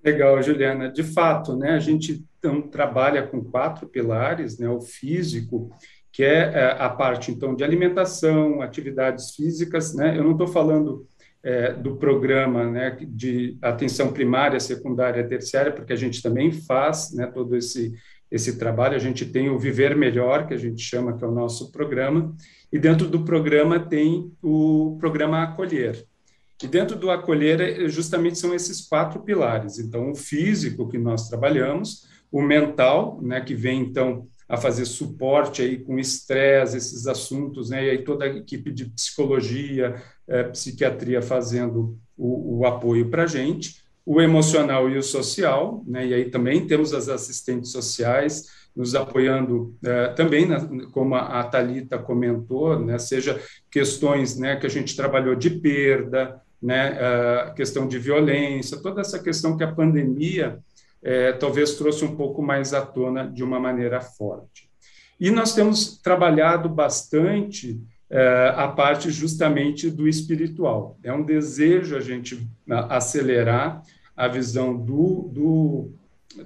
Legal, 0.03 0.39
Juliana. 0.43 0.87
De 0.87 1.03
fato, 1.03 1.55
né, 1.55 1.71
a 1.71 1.79
gente 1.79 2.23
então, 2.37 2.61
trabalha 2.61 3.25
com 3.25 3.43
quatro 3.43 3.87
pilares, 3.87 4.59
né, 4.59 4.69
o 4.69 4.79
físico, 4.79 5.71
que 6.17 6.23
é, 6.23 6.51
é 6.51 6.75
a 6.79 6.89
parte, 6.89 7.29
então, 7.29 7.53
de 7.53 7.63
alimentação, 7.63 8.59
atividades 8.59 9.35
físicas, 9.35 9.93
né? 9.93 10.17
Eu 10.17 10.23
não 10.23 10.31
estou 10.31 10.47
falando 10.47 11.05
é, 11.43 11.73
do 11.73 11.95
programa 11.97 12.65
né, 12.65 12.97
de 13.07 13.55
atenção 13.61 14.11
primária, 14.11 14.59
secundária, 14.59 15.27
terciária, 15.27 15.71
porque 15.71 15.93
a 15.93 15.95
gente 15.95 16.23
também 16.23 16.51
faz 16.51 17.13
né, 17.13 17.27
todo 17.27 17.55
esse, 17.55 17.93
esse 18.31 18.57
trabalho. 18.57 18.95
A 18.95 18.99
gente 18.99 19.27
tem 19.27 19.47
o 19.47 19.59
Viver 19.59 19.95
Melhor, 19.95 20.47
que 20.47 20.55
a 20.55 20.57
gente 20.57 20.81
chama, 20.81 21.15
que 21.15 21.23
é 21.23 21.27
o 21.27 21.31
nosso 21.31 21.71
programa, 21.71 22.35
e 22.73 22.79
dentro 22.79 23.07
do 23.07 23.23
programa 23.23 23.79
tem 23.79 24.31
o 24.41 24.97
programa 24.99 25.43
Acolher. 25.43 26.03
E 26.63 26.65
dentro 26.65 26.97
do 26.97 27.11
Acolher, 27.11 27.61
é, 27.61 27.87
justamente 27.87 28.39
são 28.39 28.55
esses 28.55 28.81
quatro 28.87 29.19
pilares. 29.19 29.77
Então, 29.77 30.09
o 30.09 30.15
físico, 30.15 30.89
que 30.89 30.97
nós 30.97 31.29
trabalhamos, 31.29 32.07
o 32.31 32.41
mental, 32.41 33.19
né, 33.21 33.39
que 33.39 33.53
vem, 33.53 33.81
então, 33.81 34.27
a 34.47 34.55
fazer 34.55 34.85
suporte 34.85 35.61
aí 35.61 35.77
com 35.77 35.99
estresse, 35.99 36.77
esses 36.77 37.05
assuntos, 37.05 37.69
né? 37.69 37.85
E 37.85 37.89
aí 37.89 37.97
toda 38.03 38.25
a 38.25 38.29
equipe 38.29 38.71
de 38.71 38.85
psicologia, 38.85 40.01
é, 40.27 40.43
psiquiatria 40.43 41.21
fazendo 41.21 41.97
o, 42.17 42.59
o 42.59 42.65
apoio 42.65 43.09
para 43.09 43.23
a 43.23 43.27
gente, 43.27 43.81
o 44.05 44.21
emocional 44.21 44.89
e 44.89 44.97
o 44.97 45.03
social, 45.03 45.83
né? 45.85 46.07
E 46.07 46.13
aí 46.13 46.29
também 46.29 46.65
temos 46.65 46.93
as 46.93 47.09
assistentes 47.09 47.71
sociais 47.71 48.45
nos 48.73 48.95
apoiando 48.95 49.75
é, 49.83 50.09
também, 50.09 50.47
como 50.91 51.15
a, 51.15 51.39
a 51.39 51.43
Talita 51.43 51.97
comentou, 51.97 52.79
né? 52.79 52.97
Seja 52.99 53.41
questões, 53.69 54.37
né? 54.37 54.55
Que 54.55 54.65
a 54.65 54.69
gente 54.69 54.95
trabalhou 54.95 55.35
de 55.35 55.49
perda, 55.49 56.39
né? 56.61 56.97
A 57.47 57.51
questão 57.51 57.85
de 57.85 57.99
violência, 57.99 58.81
toda 58.81 59.01
essa 59.01 59.19
questão 59.19 59.57
que 59.57 59.63
a 59.63 59.73
pandemia 59.73 60.57
é, 61.01 61.31
talvez 61.33 61.75
trouxe 61.75 62.03
um 62.03 62.15
pouco 62.15 62.41
mais 62.41 62.73
à 62.73 62.81
tona 62.81 63.27
de 63.27 63.43
uma 63.43 63.59
maneira 63.59 64.01
forte. 64.01 64.69
E 65.19 65.31
nós 65.31 65.55
temos 65.55 65.97
trabalhado 65.99 66.69
bastante 66.69 67.81
é, 68.09 68.53
a 68.55 68.67
parte 68.67 69.09
justamente 69.11 69.89
do 69.89 70.07
espiritual. 70.07 70.97
É 71.03 71.11
um 71.11 71.23
desejo 71.23 71.95
a 71.95 71.99
gente 71.99 72.47
acelerar 72.89 73.81
a 74.15 74.27
visão 74.27 74.75
do, 74.75 75.29
do 75.31 75.91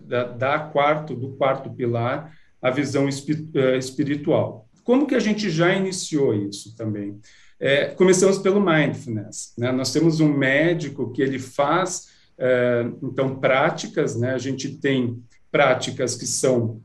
da, 0.05 0.23
da, 0.23 0.59
quarto 0.59 1.15
do 1.15 1.29
quarto 1.29 1.69
pilar, 1.69 2.33
a 2.61 2.69
visão 2.69 3.07
é, 3.07 3.77
espiritual. 3.77 4.67
Como 4.83 5.05
que 5.05 5.15
a 5.15 5.19
gente 5.19 5.49
já 5.49 5.73
iniciou 5.73 6.33
isso 6.33 6.75
também? 6.75 7.19
É, 7.59 7.85
começamos 7.85 8.39
pelo 8.39 8.59
mindfulness. 8.59 9.53
Né? 9.57 9.71
Nós 9.71 9.91
temos 9.91 10.19
um 10.19 10.33
médico 10.33 11.11
que 11.11 11.21
ele 11.21 11.37
faz 11.37 12.09
então, 13.01 13.39
práticas, 13.39 14.15
né? 14.15 14.33
A 14.33 14.37
gente 14.37 14.77
tem 14.77 15.21
práticas 15.51 16.15
que 16.15 16.25
são 16.25 16.81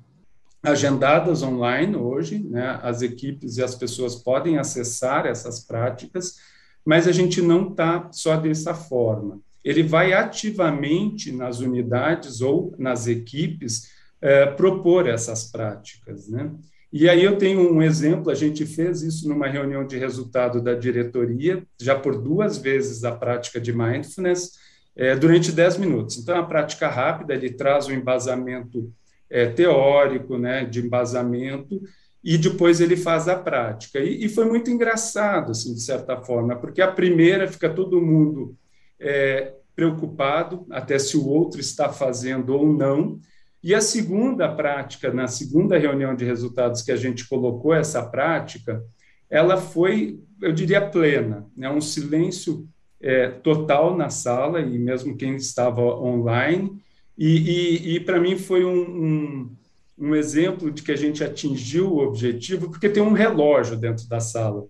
agendadas 0.62 1.42
online 1.42 1.96
hoje, 1.96 2.38
né? 2.38 2.78
As 2.82 3.02
equipes 3.02 3.56
e 3.56 3.62
as 3.62 3.74
pessoas 3.74 4.16
podem 4.16 4.58
acessar 4.58 5.26
essas 5.26 5.60
práticas, 5.60 6.36
mas 6.84 7.06
a 7.06 7.12
gente 7.12 7.40
não 7.40 7.70
está 7.70 8.08
só 8.12 8.36
dessa 8.36 8.74
forma. 8.74 9.40
Ele 9.64 9.82
vai 9.82 10.12
ativamente 10.12 11.32
nas 11.32 11.60
unidades 11.60 12.40
ou 12.40 12.74
nas 12.78 13.06
equipes 13.06 13.90
é, 14.20 14.46
propor 14.46 15.08
essas 15.08 15.50
práticas, 15.50 16.28
né? 16.28 16.52
E 16.92 17.08
aí 17.08 17.24
eu 17.24 17.36
tenho 17.36 17.72
um 17.72 17.82
exemplo, 17.82 18.30
a 18.30 18.34
gente 18.34 18.64
fez 18.64 19.02
isso 19.02 19.28
numa 19.28 19.48
reunião 19.48 19.86
de 19.86 19.98
resultado 19.98 20.62
da 20.62 20.72
diretoria, 20.72 21.62
já 21.80 21.98
por 21.98 22.20
duas 22.22 22.56
vezes 22.56 23.04
a 23.04 23.12
prática 23.12 23.60
de 23.60 23.72
mindfulness, 23.72 24.52
é, 24.96 25.14
durante 25.14 25.52
10 25.52 25.76
minutos. 25.76 26.16
Então, 26.16 26.34
é 26.34 26.38
uma 26.38 26.48
prática 26.48 26.88
rápida, 26.88 27.34
ele 27.34 27.50
traz 27.50 27.86
um 27.86 27.92
embasamento 27.92 28.90
é, 29.28 29.46
teórico, 29.46 30.38
né, 30.38 30.64
de 30.64 30.80
embasamento, 30.80 31.80
e 32.24 32.38
depois 32.38 32.80
ele 32.80 32.96
faz 32.96 33.28
a 33.28 33.36
prática. 33.36 34.00
E, 34.00 34.24
e, 34.24 34.28
foi 34.28 34.46
muito 34.46 34.70
engraçado, 34.70 35.52
assim, 35.52 35.74
de 35.74 35.80
certa 35.80 36.16
forma, 36.16 36.56
porque 36.56 36.80
a 36.80 36.90
primeira 36.90 37.46
fica 37.46 37.68
todo 37.68 38.00
mundo 38.00 38.56
é, 38.98 39.52
preocupado, 39.76 40.66
até 40.70 40.98
se 40.98 41.16
o 41.16 41.28
outro 41.28 41.60
está 41.60 41.90
fazendo 41.90 42.54
ou 42.54 42.66
não, 42.72 43.20
e 43.62 43.74
a 43.74 43.80
segunda 43.80 44.48
prática, 44.48 45.12
na 45.12 45.26
segunda 45.26 45.76
reunião 45.76 46.14
de 46.14 46.24
resultados 46.24 46.82
que 46.82 46.92
a 46.92 46.96
gente 46.96 47.28
colocou 47.28 47.74
essa 47.74 48.02
prática, 48.02 48.82
ela 49.28 49.56
foi, 49.56 50.20
eu 50.40 50.52
diria, 50.52 50.80
plena, 50.80 51.46
né? 51.56 51.68
um 51.68 51.80
silêncio 51.80 52.66
é, 53.00 53.28
total 53.28 53.96
na 53.96 54.10
sala, 54.10 54.60
e 54.60 54.78
mesmo 54.78 55.16
quem 55.16 55.36
estava 55.36 55.80
online, 55.80 56.80
e, 57.16 57.36
e, 57.36 57.96
e 57.96 58.00
para 58.00 58.20
mim 58.20 58.36
foi 58.36 58.64
um, 58.64 58.80
um, 58.80 59.56
um, 59.98 60.14
exemplo 60.14 60.70
de 60.70 60.82
que 60.82 60.92
a 60.92 60.96
gente 60.96 61.24
atingiu 61.24 61.92
o 61.92 61.98
objetivo, 61.98 62.68
porque 62.70 62.88
tem 62.88 63.02
um 63.02 63.12
relógio 63.12 63.76
dentro 63.76 64.06
da 64.08 64.20
sala. 64.20 64.66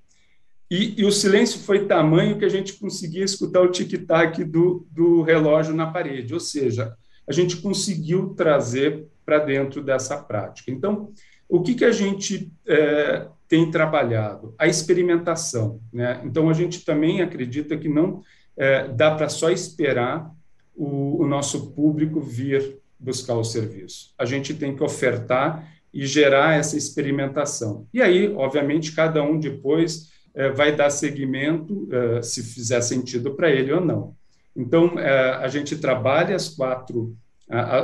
E, 0.70 1.00
e 1.00 1.04
o 1.04 1.12
silêncio 1.12 1.60
foi 1.60 1.86
tamanho 1.86 2.38
que 2.38 2.44
a 2.44 2.48
gente 2.48 2.74
conseguia 2.74 3.24
escutar 3.24 3.60
o 3.60 3.70
tic-tac 3.70 4.42
do, 4.44 4.86
do 4.90 5.22
relógio 5.22 5.74
na 5.74 5.86
parede, 5.90 6.34
ou 6.34 6.40
seja, 6.40 6.94
a 7.28 7.32
gente 7.32 7.56
conseguiu 7.56 8.34
trazer 8.36 9.06
para 9.24 9.38
dentro 9.38 9.82
dessa 9.82 10.16
prática. 10.16 10.70
Então, 10.70 11.12
o 11.48 11.62
que, 11.62 11.74
que 11.74 11.84
a 11.84 11.92
gente 11.92 12.52
é, 12.66 13.26
tem 13.48 13.70
trabalhado? 13.70 14.54
A 14.58 14.66
experimentação. 14.66 15.80
Né? 15.92 16.20
Então, 16.24 16.48
a 16.50 16.52
gente 16.52 16.84
também 16.84 17.22
acredita 17.22 17.76
que 17.76 17.88
não 17.88 18.22
é, 18.56 18.88
dá 18.88 19.14
para 19.14 19.28
só 19.28 19.50
esperar 19.50 20.30
o, 20.74 21.22
o 21.22 21.26
nosso 21.26 21.72
público 21.72 22.20
vir 22.20 22.78
buscar 22.98 23.34
o 23.34 23.44
serviço. 23.44 24.12
A 24.18 24.24
gente 24.24 24.54
tem 24.54 24.74
que 24.74 24.82
ofertar 24.82 25.72
e 25.92 26.06
gerar 26.06 26.58
essa 26.58 26.76
experimentação. 26.76 27.86
E 27.92 28.02
aí, 28.02 28.28
obviamente, 28.34 28.92
cada 28.92 29.22
um 29.22 29.38
depois 29.38 30.10
é, 30.34 30.50
vai 30.50 30.74
dar 30.74 30.90
seguimento, 30.90 31.88
é, 31.90 32.22
se 32.22 32.42
fizer 32.42 32.80
sentido 32.82 33.34
para 33.34 33.50
ele 33.50 33.72
ou 33.72 33.80
não. 33.80 34.14
Então, 34.54 34.98
é, 34.98 35.34
a 35.36 35.48
gente 35.48 35.76
trabalha 35.76 36.34
as 36.34 36.48
quatro, 36.48 37.16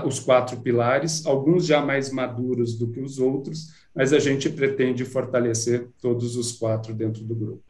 os 0.04 0.18
quatro 0.18 0.60
pilares, 0.60 1.24
alguns 1.24 1.66
já 1.66 1.80
mais 1.80 2.12
maduros 2.12 2.76
do 2.76 2.90
que 2.90 3.00
os 3.00 3.18
outros, 3.18 3.68
mas 3.94 4.12
a 4.12 4.18
gente 4.18 4.50
pretende 4.50 5.04
fortalecer 5.04 5.88
todos 6.00 6.36
os 6.36 6.52
quatro 6.52 6.92
dentro 6.92 7.22
do 7.22 7.34
grupo. 7.34 7.62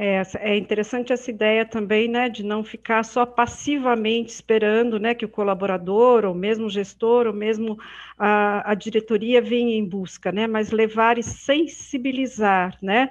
É, 0.00 0.22
é, 0.36 0.56
interessante 0.56 1.12
essa 1.12 1.28
ideia 1.28 1.66
também, 1.66 2.06
né, 2.06 2.28
de 2.28 2.44
não 2.44 2.62
ficar 2.62 3.02
só 3.02 3.26
passivamente 3.26 4.32
esperando, 4.32 4.96
né, 5.00 5.12
que 5.12 5.24
o 5.24 5.28
colaborador, 5.28 6.24
ou 6.24 6.32
mesmo 6.32 6.66
o 6.66 6.70
gestor, 6.70 7.26
ou 7.26 7.32
mesmo 7.32 7.76
a, 8.16 8.70
a 8.70 8.74
diretoria 8.76 9.42
venha 9.42 9.74
em 9.74 9.84
busca, 9.84 10.30
né, 10.30 10.46
mas 10.46 10.70
levar 10.70 11.18
e 11.18 11.22
sensibilizar, 11.24 12.78
né, 12.80 13.10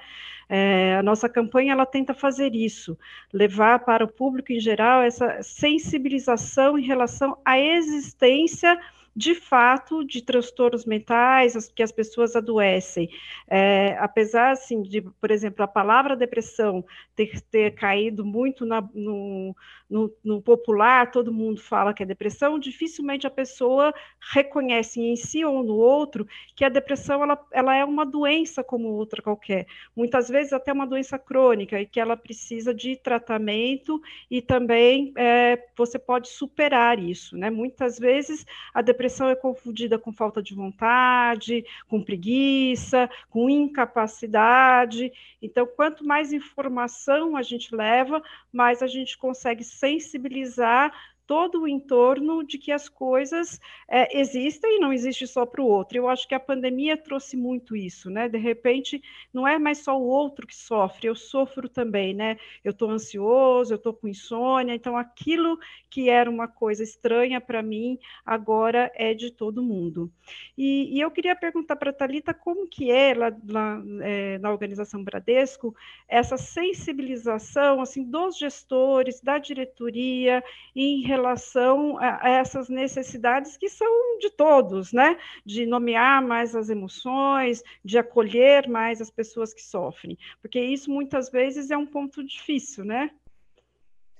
é, 0.49 0.95
a 0.95 1.03
nossa 1.03 1.27
campanha 1.27 1.73
ela 1.73 1.85
tenta 1.85 2.13
fazer 2.13 2.55
isso, 2.55 2.97
levar 3.33 3.79
para 3.79 4.05
o 4.05 4.07
público 4.07 4.51
em 4.51 4.59
geral 4.59 5.01
essa 5.01 5.41
sensibilização 5.43 6.77
em 6.77 6.83
relação 6.83 7.37
à 7.43 7.59
existência 7.59 8.79
de 9.17 9.33
fato 9.33 10.05
de 10.05 10.21
transtornos 10.21 10.85
mentais 10.85 11.71
que 11.73 11.81
as 11.81 11.91
pessoas 11.91 12.35
adoecem. 12.35 13.09
É, 13.47 13.97
apesar, 13.99 14.51
assim, 14.51 14.83
de, 14.83 15.01
por 15.01 15.31
exemplo, 15.31 15.63
a 15.63 15.67
palavra 15.67 16.15
depressão 16.15 16.85
ter, 17.15 17.41
ter 17.41 17.71
caído 17.73 18.23
muito 18.23 18.63
na, 18.63 18.79
no, 18.93 19.55
no, 19.89 20.13
no, 20.23 20.39
popular, 20.39 21.09
todo 21.09 21.33
mundo 21.33 21.59
fala 21.59 21.95
que 21.95 22.03
é 22.03 22.05
depressão, 22.05 22.59
dificilmente 22.59 23.25
a 23.25 23.31
pessoa 23.31 23.91
reconhece 24.33 25.01
em 25.01 25.15
si 25.15 25.43
ou 25.43 25.63
no 25.63 25.73
outro 25.73 26.27
que 26.55 26.63
a 26.63 26.69
depressão 26.69 27.23
ela, 27.23 27.43
ela 27.51 27.75
é 27.75 27.83
uma 27.83 28.05
doença 28.05 28.63
como 28.63 28.89
outra 28.89 29.19
qualquer. 29.19 29.65
Muitas 29.95 30.29
vezes 30.29 30.53
até 30.53 30.71
uma 30.71 30.85
doença 30.85 31.17
crônica 31.17 31.81
e 31.81 31.87
que 31.87 31.99
ela 31.99 32.15
precisa 32.15 32.71
de 32.71 32.95
tratamento 32.95 33.99
e 34.29 34.43
também 34.43 35.11
é, 35.17 35.57
você 35.75 35.97
pode 35.97 36.27
superar 36.27 36.99
isso, 36.99 37.35
né? 37.35 37.49
Muitas 37.49 37.97
vezes 37.97 38.45
a 38.71 38.83
depressão 38.83 39.06
depressão 39.07 39.29
é 39.29 39.35
confundida 39.35 39.97
com 39.97 40.11
falta 40.11 40.43
de 40.43 40.53
vontade, 40.53 41.63
com 41.87 42.03
preguiça, 42.03 43.09
com 43.29 43.49
incapacidade. 43.49 45.11
Então, 45.41 45.65
quanto 45.65 46.05
mais 46.05 46.33
informação 46.33 47.37
a 47.37 47.41
gente 47.41 47.73
leva, 47.73 48.21
mais 48.51 48.83
a 48.83 48.87
gente 48.87 49.17
consegue 49.17 49.63
sensibilizar 49.63 50.91
todo 51.27 51.63
o 51.63 51.67
entorno 51.67 52.41
de 52.41 52.57
que 52.57 52.71
as 52.71 52.87
coisas 52.87 53.59
é, 53.89 54.17
existem 54.17 54.77
e 54.77 54.79
não 54.79 54.93
existe 54.93 55.27
só 55.27 55.45
para 55.45 55.61
o 55.61 55.67
outro. 55.67 55.97
Eu 55.97 56.07
acho 56.07 56.25
que 56.25 56.33
a 56.33 56.39
pandemia 56.39 56.95
trouxe 56.95 57.35
muito 57.35 57.75
isso, 57.75 58.09
né? 58.09 58.29
De 58.29 58.37
repente, 58.37 59.03
não 59.33 59.45
é 59.45 59.59
mais 59.59 59.79
só 59.79 59.99
o 59.99 60.07
outro 60.07 60.47
que 60.47 60.55
sofre, 60.55 61.07
eu 61.07 61.15
sofro 61.15 61.67
também, 61.67 62.13
né? 62.13 62.37
Eu 62.63 62.71
estou 62.71 62.89
ansioso, 62.89 63.73
eu 63.73 63.77
estou 63.77 63.93
com 63.93 64.07
insônia, 64.07 64.73
então 64.73 64.95
aquilo 64.95 65.59
que 65.89 66.09
era 66.09 66.29
uma 66.29 66.47
coisa 66.47 66.81
estranha 66.81 67.41
para 67.41 67.61
mim, 67.61 67.99
agora 68.25 68.89
é 68.95 69.13
de 69.13 69.29
todo 69.29 69.61
mundo. 69.61 70.09
E, 70.57 70.95
e 70.95 71.01
eu 71.01 71.11
queria 71.11 71.35
perguntar 71.35 71.75
para 71.75 71.89
a 71.89 71.93
Thalita 71.93 72.33
como 72.33 72.67
que 72.67 72.89
é 72.89 73.13
lá, 73.13 73.35
lá 73.47 73.83
é, 74.01 74.37
na 74.37 74.49
organização 74.49 75.03
Bradesco 75.03 75.75
essa 76.07 76.37
sensibilização 76.37 77.81
assim 77.81 78.03
dos 78.03 78.37
gestores, 78.37 79.19
da 79.19 79.37
diretoria 79.37 80.41
em 80.73 81.01
relação 81.01 81.16
a, 81.25 82.29
essas 82.29 82.69
necessidades 82.69 83.57
que 83.57 83.69
são 83.69 84.19
de 84.19 84.29
todos, 84.29 84.93
né? 84.93 85.17
De 85.45 85.65
nomear 85.65 86.21
mais 86.21 86.55
as 86.55 86.69
emoções, 86.69 87.63
de 87.83 87.97
acolher 87.97 88.67
mais 88.67 89.01
as 89.01 89.09
pessoas 89.09 89.53
que 89.53 89.61
sofrem, 89.63 90.17
porque 90.41 90.59
isso 90.59 90.91
muitas 90.91 91.29
vezes 91.29 91.71
é 91.71 91.77
um 91.77 91.85
ponto 91.85 92.23
difícil, 92.23 92.83
né? 92.85 93.11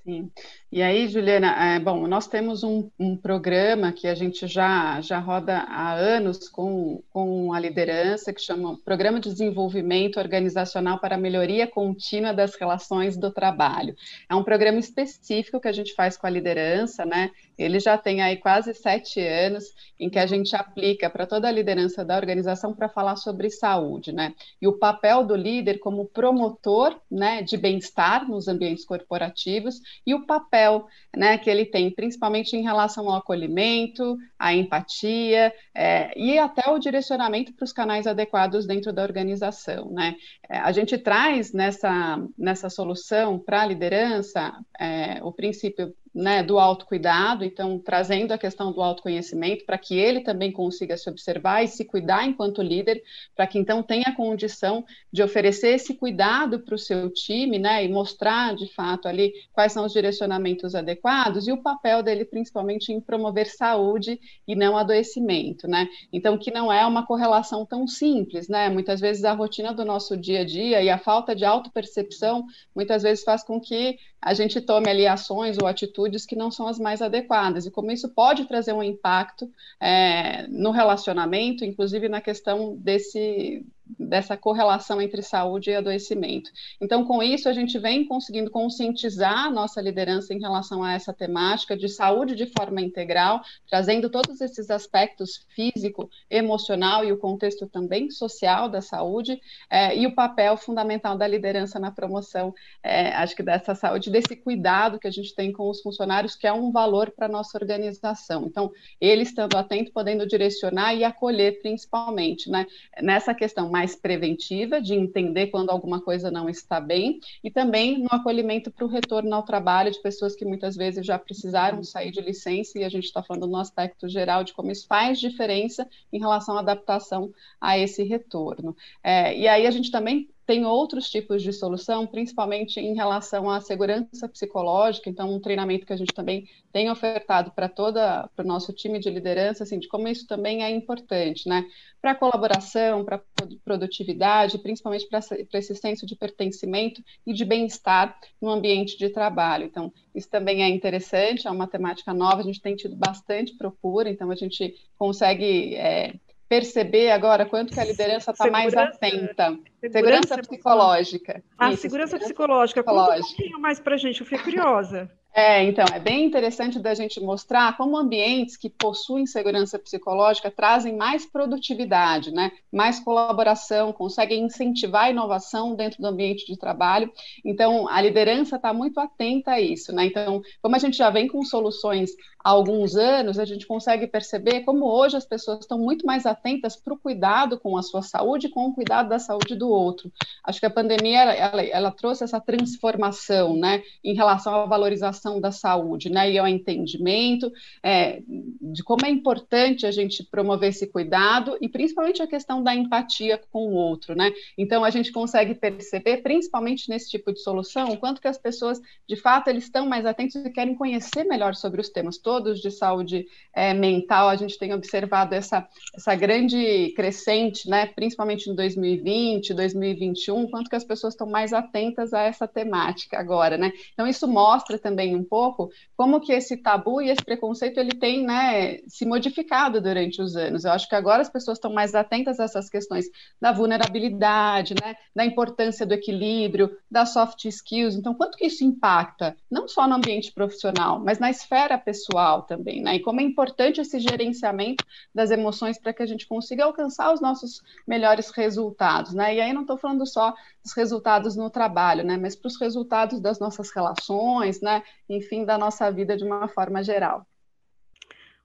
Sim. 0.08 0.32
E 0.72 0.82
aí, 0.82 1.10
Juliana, 1.10 1.76
é, 1.76 1.80
bom, 1.80 2.08
nós 2.08 2.28
temos 2.28 2.64
um, 2.64 2.90
um, 2.98 3.18
programa 3.18 3.92
que 3.92 4.08
a 4.08 4.16
gente 4.16 4.48
já, 4.48 5.02
já 5.02 5.20
roda 5.20 5.58
há 5.58 5.94
anos 5.94 6.48
com, 6.48 7.04
com 7.12 7.52
a 7.52 7.60
liderança, 7.60 8.32
que 8.32 8.40
chama 8.40 8.78
Programa 8.86 9.20
de 9.20 9.30
Desenvolvimento 9.30 10.18
Organizacional 10.18 10.98
para 10.98 11.16
a 11.16 11.18
Melhoria 11.18 11.68
Contínua 11.68 12.34
das 12.34 12.56
Relações 12.56 13.18
do 13.18 13.32
Trabalho. 13.32 13.98
É 14.30 14.36
um 14.36 14.44
programa 14.44 14.80
específico 14.80 15.60
que 15.60 15.68
a 15.68 15.74
gente 15.74 15.94
faz 15.94 16.16
com 16.16 16.26
a 16.26 16.30
liderança, 16.30 17.06
né? 17.06 17.32
Ele 17.58 17.80
já 17.80 17.98
tem 17.98 18.22
aí 18.22 18.38
quase 18.38 18.74
sete 18.74 19.20
anos 19.20 19.74
em 20.00 20.10
que 20.10 20.20
a 20.20 20.28
gente 20.28 20.56
aplica 20.56 21.10
para 21.10 21.26
toda 21.26 21.48
a 21.48 21.52
liderança 21.52 22.06
da 22.06 22.16
organização 22.16 22.74
para 22.74 22.88
falar 22.88 23.16
sobre 23.16 23.50
saúde, 23.50 24.12
né? 24.12 24.34
E 24.62 24.68
o 24.68 24.78
papel 24.78 25.26
do 25.26 25.36
líder 25.36 25.80
como 25.80 26.06
promotor, 26.06 26.96
né, 27.10 27.42
de 27.42 27.58
bem-estar 27.58 28.30
nos 28.30 28.48
ambientes 28.48 28.86
corporativos 28.86 29.82
e 30.06 30.14
o 30.14 30.26
papel, 30.26 30.88
né, 31.16 31.38
que 31.38 31.50
ele 31.50 31.66
tem, 31.66 31.92
principalmente 31.92 32.56
em 32.56 32.64
relação 32.64 33.10
ao 33.10 33.18
acolhimento, 33.18 34.18
à 34.38 34.54
empatia 34.54 35.54
é, 35.76 36.18
e 36.20 36.38
até 36.38 36.70
o 36.70 36.80
direcionamento 36.80 37.54
para 37.54 37.64
os 37.66 37.74
canais 37.74 38.08
adequados 38.08 38.66
dentro 38.66 38.94
da 38.94 39.04
organização, 39.04 39.92
né? 39.92 40.16
É, 40.50 40.58
a 40.58 40.72
gente 40.72 40.98
traz 40.98 41.54
nessa 41.54 42.18
nessa 42.38 42.70
solução 42.70 43.40
para 43.40 43.62
a 43.62 43.66
liderança 43.66 44.54
é, 44.80 45.22
o 45.24 45.32
princípio 45.32 45.94
né, 46.18 46.42
do 46.42 46.58
autocuidado, 46.58 47.46
então 47.46 47.78
trazendo 47.78 48.32
a 48.32 48.40
questão 48.40 48.72
do 48.72 48.82
autoconhecimento 48.82 49.64
para 49.66 49.78
que 49.78 49.96
ele 49.96 50.22
também 50.22 50.52
consiga 50.52 50.98
se 50.98 51.08
observar 51.08 51.64
e 51.64 51.68
se 51.68 51.86
cuidar 51.86 52.26
enquanto 52.26 52.60
líder, 52.60 53.04
para 53.36 53.46
que 53.46 53.60
então 53.60 53.84
tenha 53.84 54.16
condição 54.16 54.84
de 55.14 55.22
oferecer 55.22 55.76
esse 55.76 55.94
cuidado 55.94 56.60
para 56.60 56.74
o 56.74 56.78
seu 56.80 57.08
time, 57.12 57.60
né, 57.60 57.86
e 57.86 57.88
mostrar 57.88 58.56
de 58.56 58.68
fato 58.74 59.08
ali 59.08 59.32
quais 59.54 59.72
são 59.72 59.86
os 59.86 59.94
direcionamentos 59.94 60.74
adequados 60.74 61.48
e 61.48 61.52
o 61.52 61.62
papel 61.62 62.02
dele 62.02 62.26
principalmente 62.26 62.92
em 62.92 63.00
promover 63.00 63.46
saúde 63.46 64.20
e 64.48 64.56
não 64.56 64.76
adoecimento, 64.76 65.68
né? 65.68 65.88
Então 66.12 66.36
que 66.36 66.50
não 66.50 66.74
é 66.74 66.84
uma 66.86 67.06
correlação 67.06 67.64
tão 67.64 67.88
simples, 67.88 68.48
né? 68.48 68.70
Muitas 68.70 69.00
vezes 69.00 69.24
a 69.24 69.34
rotina 69.34 69.72
do 69.72 69.86
nosso 69.86 70.18
dia 70.18 70.42
a 70.42 70.46
dia 70.46 70.82
e 70.82 70.90
a 70.90 70.98
falta 70.98 71.36
de 71.36 71.46
autopercepção 71.46 72.46
muitas 72.76 73.04
vezes 73.04 73.24
faz 73.24 73.44
com 73.44 73.62
que 73.62 73.98
a 74.28 74.34
gente 74.34 74.60
tome 74.60 74.90
ali 74.90 75.08
ações 75.08 75.58
ou 75.58 75.66
atitudes 75.66 76.26
que 76.26 76.36
não 76.36 76.52
são 76.52 76.68
as 76.68 76.78
mais 76.78 77.02
adequadas, 77.02 77.66
e 77.66 77.72
como 77.72 77.92
isso 77.92 78.10
pode 78.10 78.44
trazer 78.44 78.74
um 78.74 78.84
impacto 78.84 79.50
é, 79.80 80.46
no 80.48 80.72
relacionamento, 80.72 81.64
inclusive 81.64 82.10
na 82.10 82.20
questão 82.20 82.76
desse, 82.76 83.66
dessa 84.00 84.36
correlação 84.36 85.02
entre 85.02 85.22
saúde 85.22 85.70
e 85.70 85.76
adoecimento. 85.76 86.50
Então, 86.82 87.06
com 87.06 87.22
isso, 87.22 87.48
a 87.48 87.54
gente 87.54 87.78
vem 87.78 88.06
conseguindo 88.06 88.50
conscientizar 88.50 89.46
a 89.46 89.52
nossa 89.52 89.82
liderança 89.82 90.34
em 90.34 90.40
relação 90.40 90.84
a 90.84 90.94
essa 90.94 91.14
temática 91.14 91.76
de 91.78 91.88
saúde 91.90 92.36
de 92.36 92.46
forma 92.48 92.82
integral, 92.82 93.42
trazendo 93.70 94.10
todos 94.10 94.42
esses 94.42 94.70
aspectos 94.70 95.46
físico, 95.56 96.10
emocional 96.30 97.04
e 97.04 97.12
o 97.12 97.18
contexto 97.18 97.68
também 97.68 98.10
social 98.10 98.70
da 98.70 98.82
saúde, 98.82 99.40
é, 99.70 99.98
e 99.98 100.06
o 100.06 100.16
papel 100.16 100.58
fundamental 100.58 101.18
da 101.18 101.28
liderança 101.28 101.80
na 101.80 101.92
promoção, 101.92 102.54
é, 102.84 103.10
acho 103.14 103.36
que 103.36 103.44
dessa 103.44 103.76
saúde, 103.76 104.10
desse 104.10 104.36
cuidado 104.36 105.00
que 105.00 105.08
a 105.08 105.12
gente 105.12 105.34
tem 105.36 105.52
com 105.52 105.70
os 105.70 105.82
funcionários, 105.82 106.36
que 106.36 106.48
é 106.48 106.54
um 106.54 106.72
valor 106.72 107.12
para 107.12 107.26
a 107.26 107.30
nossa 107.30 107.58
organização. 107.58 108.46
Então, 108.46 108.72
ele 109.00 109.24
estando 109.24 109.56
atento, 109.56 109.92
podendo 109.92 110.28
direcionar 110.28 110.94
e 110.94 111.04
acolher, 111.04 111.62
principalmente, 111.62 112.50
né, 112.50 112.66
nessa 113.02 113.34
questão 113.34 113.70
mais 113.78 113.96
preventiva, 113.96 114.82
de 114.82 114.96
entender 114.96 115.48
quando 115.48 115.70
alguma 115.70 116.02
coisa 116.02 116.32
não 116.32 116.50
está 116.50 116.82
bem, 116.82 117.20
e 117.44 117.52
também 117.52 118.00
no 118.00 118.10
acolhimento 118.12 118.72
para 118.72 118.84
o 118.84 118.88
retorno 118.88 119.36
ao 119.36 119.44
trabalho 119.44 119.92
de 119.92 120.02
pessoas 120.02 120.36
que 120.36 120.44
muitas 120.44 120.76
vezes 120.76 121.06
já 121.06 121.20
precisaram 121.20 121.84
sair 121.84 122.10
de 122.10 122.20
licença, 122.20 122.80
e 122.80 122.84
a 122.84 122.90
gente 122.90 123.04
está 123.04 123.22
falando 123.22 123.46
no 123.46 123.58
aspecto 123.58 124.10
geral 124.10 124.44
de 124.44 124.52
como 124.52 124.72
isso 124.72 124.88
faz 124.88 125.20
diferença 125.20 125.88
em 126.12 126.18
relação 126.18 126.58
à 126.58 126.62
adaptação 126.62 127.32
a 127.62 127.78
esse 127.78 128.02
retorno. 128.02 128.76
É, 129.04 129.38
e 129.38 129.48
aí 129.48 129.68
a 129.68 129.72
gente 129.72 129.92
também 129.92 130.28
tem 130.48 130.66
outros 130.66 131.10
tipos 131.10 131.44
de 131.44 131.52
solução, 131.52 132.08
principalmente 132.08 132.80
em 132.80 132.96
relação 132.96 133.50
à 133.50 133.60
segurança 133.60 134.30
psicológica, 134.30 135.10
então 135.10 135.30
um 135.30 135.42
treinamento 135.42 135.86
que 135.86 135.92
a 135.92 135.98
gente 135.98 136.14
também 136.14 136.48
tem 136.72 136.90
ofertado 136.90 137.52
para 137.52 137.68
toda 137.68 138.30
para 138.34 138.46
o 138.46 138.48
nosso 138.48 138.72
time 138.72 138.98
de 138.98 139.10
liderança, 139.10 139.64
assim, 139.66 139.78
de 139.78 139.90
como 139.90 140.08
isso 140.08 140.26
também 140.26 140.64
é 140.64 140.70
importante, 140.72 141.50
né? 141.50 141.66
Para 142.02 142.16
colaboração, 142.16 143.04
para 143.04 143.22
produtividade, 143.66 144.58
principalmente 144.60 145.06
para 145.10 145.20
esse 145.60 145.76
senso 145.76 146.06
de 146.06 146.16
pertencimento 146.16 147.04
e 147.26 147.34
de 147.34 147.44
bem-estar 147.44 148.18
no 148.42 148.50
ambiente 148.50 148.98
de 148.98 149.10
trabalho. 149.10 149.66
Então, 149.66 149.92
isso 150.16 150.30
também 150.30 150.64
é 150.64 150.70
interessante, 150.70 151.46
é 151.46 151.52
uma 151.52 151.68
temática 151.68 152.14
nova, 152.14 152.40
a 152.40 152.44
gente 152.44 152.62
tem 152.62 152.74
tido 152.74 152.96
bastante 152.96 153.58
procura, 153.58 154.10
então 154.10 154.32
a 154.32 154.36
gente 154.36 154.74
consegue 154.98 155.76
é, 155.76 156.14
perceber 156.48 157.12
agora 157.12 157.46
quanto 157.46 157.74
que 157.74 157.80
a 157.80 157.84
liderança 157.86 158.32
está 158.32 158.50
mais 158.50 158.74
atenta. 158.74 159.58
Segurança, 159.82 159.92
segurança 159.92 160.38
psicológica. 160.38 161.44
Ah, 161.58 161.72
Isso, 161.72 161.82
segurança, 161.82 162.12
segurança 162.18 162.18
psicológica. 162.20 162.84
psicológica. 162.84 162.84
Conta 162.84 163.26
um 163.26 163.38
pouquinho 163.38 163.60
mais 163.60 163.80
para 163.80 163.96
a 163.96 163.98
gente, 163.98 164.22
eu 164.22 164.26
fiquei 164.26 164.44
curiosa. 164.44 165.12
É, 165.40 165.64
então, 165.66 165.86
é 165.94 166.00
bem 166.00 166.26
interessante 166.26 166.80
da 166.80 166.96
gente 166.96 167.20
mostrar 167.20 167.78
como 167.78 167.96
ambientes 167.96 168.58
que 168.58 168.72
possuem 168.72 169.28
segurança 169.28 169.78
psicológica 169.78 170.50
trazem 170.50 170.98
mais 170.98 171.28
produtividade, 171.28 172.32
né? 172.32 172.52
mais 172.74 173.00
colaboração, 173.00 173.94
conseguem 173.94 174.46
incentivar 174.46 175.04
a 175.04 175.10
inovação 175.12 175.76
dentro 175.76 176.02
do 176.02 176.08
ambiente 176.08 176.44
de 176.48 176.58
trabalho. 176.58 177.12
Então, 177.46 177.88
a 177.88 178.02
liderança 178.02 178.56
está 178.56 178.74
muito 178.74 179.00
atenta 179.00 179.52
a 179.52 179.62
isso. 179.62 179.94
Né? 179.94 180.06
Então, 180.08 180.42
como 180.60 180.76
a 180.76 180.80
gente 180.80 180.98
já 180.98 181.12
vem 181.12 181.28
com 181.28 181.44
soluções 181.44 182.10
há 182.44 182.50
alguns 182.50 182.96
anos, 182.96 183.38
a 183.38 183.46
gente 183.46 183.68
consegue 183.68 184.08
perceber 184.08 184.62
como 184.62 184.86
hoje 184.86 185.18
as 185.18 185.26
pessoas 185.26 185.60
estão 185.60 185.78
muito 185.78 186.04
mais 186.04 186.26
atentas 186.26 186.76
para 186.76 186.96
o 186.96 186.98
cuidado 186.98 187.60
com 187.60 187.78
a 187.78 187.84
sua 187.84 188.02
saúde, 188.02 188.50
com 188.50 188.70
o 188.70 188.74
cuidado 188.74 189.10
da 189.10 189.20
saúde 189.20 189.54
do 189.54 189.70
outro. 189.70 190.12
Acho 190.44 190.60
que 190.60 190.66
a 190.66 190.72
pandemia 190.72 191.22
ela, 191.22 191.34
ela, 191.34 191.64
ela 191.64 191.92
trouxe 191.92 192.24
essa 192.24 192.42
transformação 192.42 193.56
né, 193.56 193.84
em 194.04 194.16
relação 194.16 194.56
à 194.56 194.66
valorização 194.66 195.27
da 195.42 195.52
saúde, 195.52 196.10
né, 196.10 196.32
e 196.32 196.38
ao 196.38 196.48
entendimento 196.48 197.52
é, 197.84 198.22
de 198.62 198.84
como 198.84 199.06
é 199.06 199.10
importante 199.10 199.86
a 199.86 199.92
gente 199.92 200.24
promover 200.24 200.70
esse 200.70 200.88
cuidado 200.88 201.58
e 201.62 201.68
principalmente 201.68 202.22
a 202.22 202.28
questão 202.28 202.64
da 202.64 202.74
empatia 202.74 203.40
com 203.52 203.68
o 203.68 203.74
outro, 203.74 204.16
né? 204.16 204.32
Então 204.58 204.84
a 204.84 204.90
gente 204.90 205.12
consegue 205.12 205.54
perceber, 205.54 206.18
principalmente 206.18 206.90
nesse 206.90 207.10
tipo 207.10 207.34
de 207.34 207.42
solução, 207.42 207.90
o 207.90 207.98
quanto 207.98 208.22
que 208.22 208.28
as 208.28 208.38
pessoas, 208.38 208.80
de 209.08 209.16
fato, 209.16 209.50
eles 209.50 209.66
estão 209.66 209.86
mais 209.86 210.06
atentos 210.06 210.36
e 210.36 210.50
querem 210.50 210.76
conhecer 210.76 211.24
melhor 211.26 211.56
sobre 211.56 211.82
os 211.82 211.90
temas 211.90 212.18
todos 212.18 212.60
de 212.60 212.72
saúde 212.72 213.28
é, 213.54 213.74
mental. 213.74 214.30
A 214.30 214.36
gente 214.36 214.58
tem 214.58 214.74
observado 214.74 215.36
essa, 215.36 215.68
essa 215.94 216.16
grande 216.16 216.94
crescente, 216.96 217.70
né, 217.70 217.86
principalmente 217.88 218.50
em 218.50 218.56
2020, 218.56 219.54
2021, 219.54 220.48
quanto 220.50 220.70
que 220.70 220.76
as 220.76 220.84
pessoas 220.84 221.14
estão 221.14 221.28
mais 221.28 221.54
atentas 221.54 222.14
a 222.14 222.22
essa 222.22 222.48
temática 222.48 223.20
agora, 223.20 223.58
né? 223.58 223.72
Então 223.94 224.08
isso 224.08 224.28
mostra 224.28 224.78
também 224.78 225.07
um 225.16 225.24
pouco 225.24 225.70
como 225.96 226.20
que 226.20 226.32
esse 226.32 226.58
tabu 226.58 227.02
e 227.02 227.10
esse 227.10 227.24
preconceito 227.24 227.80
ele 227.80 227.94
tem 227.94 228.26
né, 228.26 228.80
se 228.88 229.06
modificado 229.06 229.82
durante 229.82 230.22
os 230.22 230.36
anos. 230.36 230.66
Eu 230.66 230.72
acho 230.72 230.88
que 230.88 230.96
agora 230.96 231.22
as 231.22 231.30
pessoas 231.30 231.58
estão 231.58 231.74
mais 231.74 231.96
atentas 231.96 232.40
a 232.40 232.44
essas 232.44 232.70
questões 232.70 233.06
da 233.40 233.52
vulnerabilidade, 233.52 234.76
né, 234.82 234.96
da 235.16 235.26
importância 235.26 235.86
do 235.86 235.94
equilíbrio, 235.94 236.76
das 236.90 237.14
soft 237.14 237.46
skills. 237.46 237.96
Então, 237.96 238.14
quanto 238.14 238.38
que 238.38 238.46
isso 238.48 238.64
impacta, 238.64 239.36
não 239.50 239.68
só 239.68 239.88
no 239.88 239.96
ambiente 239.96 240.32
profissional, 240.32 241.00
mas 241.00 241.20
na 241.20 241.30
esfera 241.30 241.78
pessoal 241.78 242.44
também, 242.44 242.82
né? 242.82 242.96
E 242.96 243.00
como 243.00 243.22
é 243.22 243.24
importante 243.24 243.82
esse 243.82 244.00
gerenciamento 244.00 244.84
das 245.14 245.32
emoções 245.32 245.80
para 245.80 245.94
que 245.94 246.04
a 246.04 246.06
gente 246.06 246.28
consiga 246.28 246.66
alcançar 246.66 247.14
os 247.14 247.22
nossos 247.22 247.62
melhores 247.88 248.30
resultados, 248.32 249.14
né? 249.14 249.36
E 249.36 249.42
aí 249.42 249.54
não 249.54 249.62
estou 249.62 249.78
falando 249.78 250.06
só 250.06 250.34
dos 250.64 250.74
resultados 250.74 251.36
no 251.36 251.50
trabalho, 251.50 252.04
né? 252.04 252.18
Mas 252.18 252.36
para 252.36 252.48
os 252.48 252.60
resultados 252.60 253.20
das 253.20 253.40
nossas 253.40 253.72
relações, 253.72 254.62
né? 254.62 254.84
Enfim, 255.10 255.46
da 255.46 255.58
nossa 255.58 255.92
vida 255.92 256.16
de 256.18 256.24
uma 256.24 256.48
forma 256.48 256.84
geral. 256.84 257.26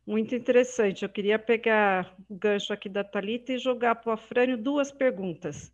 Muito 0.07 0.35
interessante. 0.35 1.05
Eu 1.05 1.09
queria 1.09 1.38
pegar 1.38 2.14
o 2.29 2.35
gancho 2.35 2.72
aqui 2.72 2.88
da 2.88 3.05
Talita 3.05 3.53
e 3.53 3.59
jogar 3.59 3.96
para 3.96 4.11
o 4.11 4.12
Afrânio 4.12 4.59
duas 4.59 4.90
perguntas. 4.90 5.72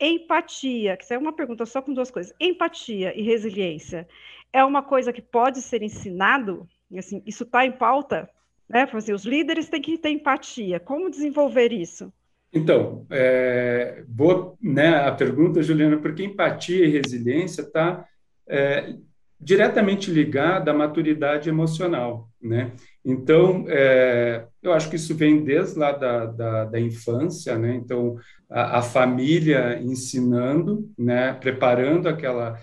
Empatia, 0.00 0.96
que 0.96 1.12
é 1.12 1.18
uma 1.18 1.32
pergunta 1.32 1.66
só 1.66 1.82
com 1.82 1.92
duas 1.92 2.10
coisas. 2.10 2.32
Empatia 2.40 3.12
e 3.18 3.22
resiliência 3.22 4.08
é 4.52 4.64
uma 4.64 4.82
coisa 4.82 5.12
que 5.12 5.22
pode 5.22 5.60
ser 5.60 5.82
ensinado? 5.82 6.68
Assim, 6.96 7.22
isso 7.26 7.42
está 7.42 7.66
em 7.66 7.72
pauta? 7.72 8.30
Né? 8.68 8.88
Assim, 8.92 9.12
os 9.12 9.24
líderes 9.24 9.68
têm 9.68 9.82
que 9.82 9.98
ter 9.98 10.10
empatia. 10.10 10.78
Como 10.78 11.10
desenvolver 11.10 11.72
isso? 11.72 12.12
Então, 12.52 13.04
é, 13.10 14.04
boa 14.06 14.56
né, 14.62 14.96
a 15.00 15.10
pergunta, 15.10 15.60
Juliana, 15.60 15.96
porque 15.96 16.22
empatia 16.22 16.86
e 16.86 16.90
resiliência 16.90 17.62
está 17.62 18.08
é, 18.46 18.94
diretamente 19.44 20.10
ligada 20.10 20.70
à 20.70 20.74
maturidade 20.74 21.50
emocional, 21.50 22.30
né? 22.42 22.72
Então, 23.04 23.66
é, 23.68 24.46
eu 24.62 24.72
acho 24.72 24.88
que 24.88 24.96
isso 24.96 25.14
vem 25.14 25.44
desde 25.44 25.78
lá 25.78 25.92
da, 25.92 26.24
da, 26.24 26.64
da 26.64 26.80
infância, 26.80 27.58
né? 27.58 27.74
Então, 27.74 28.16
a, 28.50 28.78
a, 28.78 28.82
família 28.82 29.78
ensinando, 29.82 30.90
né? 30.98 31.34
Preparando 31.34 32.08
aquela 32.08 32.58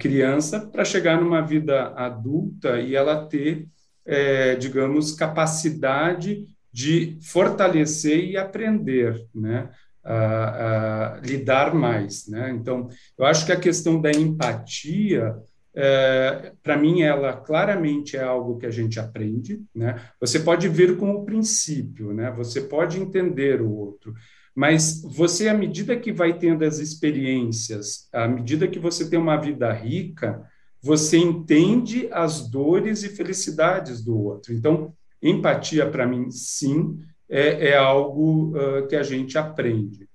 criança 0.00 0.66
para 0.66 0.84
chegar 0.84 1.20
numa 1.20 1.40
vida 1.40 1.94
adulta 1.94 2.80
e 2.80 2.96
ela 2.96 3.24
ter, 3.26 3.68
é, 4.04 4.56
digamos, 4.56 5.12
capacidade 5.12 6.44
de 6.72 7.16
fortalecer 7.22 8.24
e 8.24 8.36
aprender, 8.36 9.24
né? 9.34 9.70
A, 10.02 11.14
a 11.14 11.20
lidar 11.20 11.74
mais, 11.74 12.26
né? 12.26 12.50
Então, 12.50 12.88
eu 13.16 13.24
acho 13.24 13.46
que 13.46 13.52
a 13.52 13.60
questão 13.60 14.00
da 14.00 14.10
empatia 14.10 15.36
é, 15.74 16.52
para 16.62 16.76
mim, 16.76 17.02
ela 17.02 17.32
claramente 17.32 18.16
é 18.16 18.22
algo 18.22 18.58
que 18.58 18.66
a 18.66 18.70
gente 18.70 18.98
aprende. 18.98 19.62
Né? 19.74 20.00
Você 20.20 20.40
pode 20.40 20.68
vir 20.68 20.96
com 20.96 21.12
o 21.12 21.24
princípio, 21.24 22.12
né? 22.12 22.30
você 22.30 22.60
pode 22.60 23.00
entender 23.00 23.60
o 23.60 23.70
outro, 23.70 24.14
mas 24.54 25.02
você, 25.02 25.48
à 25.48 25.54
medida 25.54 25.96
que 25.96 26.12
vai 26.12 26.36
tendo 26.36 26.64
as 26.64 26.78
experiências, 26.78 28.08
à 28.12 28.26
medida 28.26 28.68
que 28.68 28.78
você 28.78 29.08
tem 29.08 29.18
uma 29.18 29.36
vida 29.36 29.72
rica, 29.72 30.44
você 30.82 31.18
entende 31.18 32.08
as 32.10 32.48
dores 32.48 33.02
e 33.02 33.08
felicidades 33.10 34.02
do 34.02 34.18
outro. 34.18 34.52
Então, 34.52 34.92
empatia, 35.22 35.88
para 35.88 36.06
mim, 36.06 36.30
sim, 36.30 36.98
é, 37.28 37.68
é 37.68 37.76
algo 37.76 38.56
uh, 38.56 38.86
que 38.88 38.96
a 38.96 39.02
gente 39.02 39.38
aprende. 39.38 40.09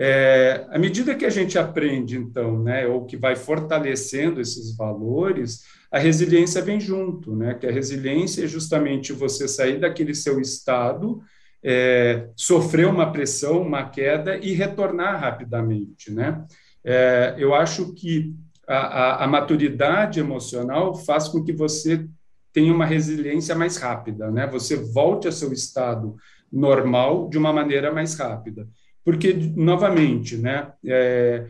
É, 0.00 0.64
à 0.70 0.78
medida 0.78 1.14
que 1.16 1.24
a 1.24 1.30
gente 1.30 1.58
aprende, 1.58 2.16
então, 2.16 2.62
né, 2.62 2.86
ou 2.86 3.04
que 3.04 3.16
vai 3.16 3.34
fortalecendo 3.34 4.40
esses 4.40 4.76
valores, 4.76 5.64
a 5.90 5.98
resiliência 5.98 6.62
vem 6.62 6.78
junto, 6.78 7.34
né? 7.34 7.54
Que 7.54 7.66
a 7.66 7.72
resiliência 7.72 8.44
é 8.44 8.46
justamente 8.46 9.12
você 9.12 9.48
sair 9.48 9.80
daquele 9.80 10.14
seu 10.14 10.40
estado, 10.40 11.20
é, 11.64 12.28
sofrer 12.36 12.86
uma 12.86 13.10
pressão, 13.10 13.62
uma 13.62 13.88
queda 13.88 14.36
e 14.36 14.52
retornar 14.52 15.18
rapidamente, 15.18 16.12
né? 16.12 16.44
É, 16.84 17.34
eu 17.38 17.54
acho 17.54 17.94
que 17.94 18.34
a, 18.66 18.76
a, 18.76 19.24
a 19.24 19.26
maturidade 19.26 20.20
emocional 20.20 20.94
faz 20.94 21.26
com 21.26 21.42
que 21.42 21.52
você 21.52 22.06
tenha 22.52 22.72
uma 22.72 22.86
resiliência 22.86 23.54
mais 23.54 23.78
rápida, 23.78 24.30
né? 24.30 24.46
Você 24.46 24.76
volte 24.76 25.26
ao 25.26 25.32
seu 25.32 25.52
estado 25.52 26.16
normal 26.52 27.28
de 27.28 27.38
uma 27.38 27.52
maneira 27.52 27.92
mais 27.92 28.14
rápida. 28.14 28.68
Porque, 29.08 29.32
novamente, 29.32 30.36
né, 30.36 30.70
é, 30.84 31.48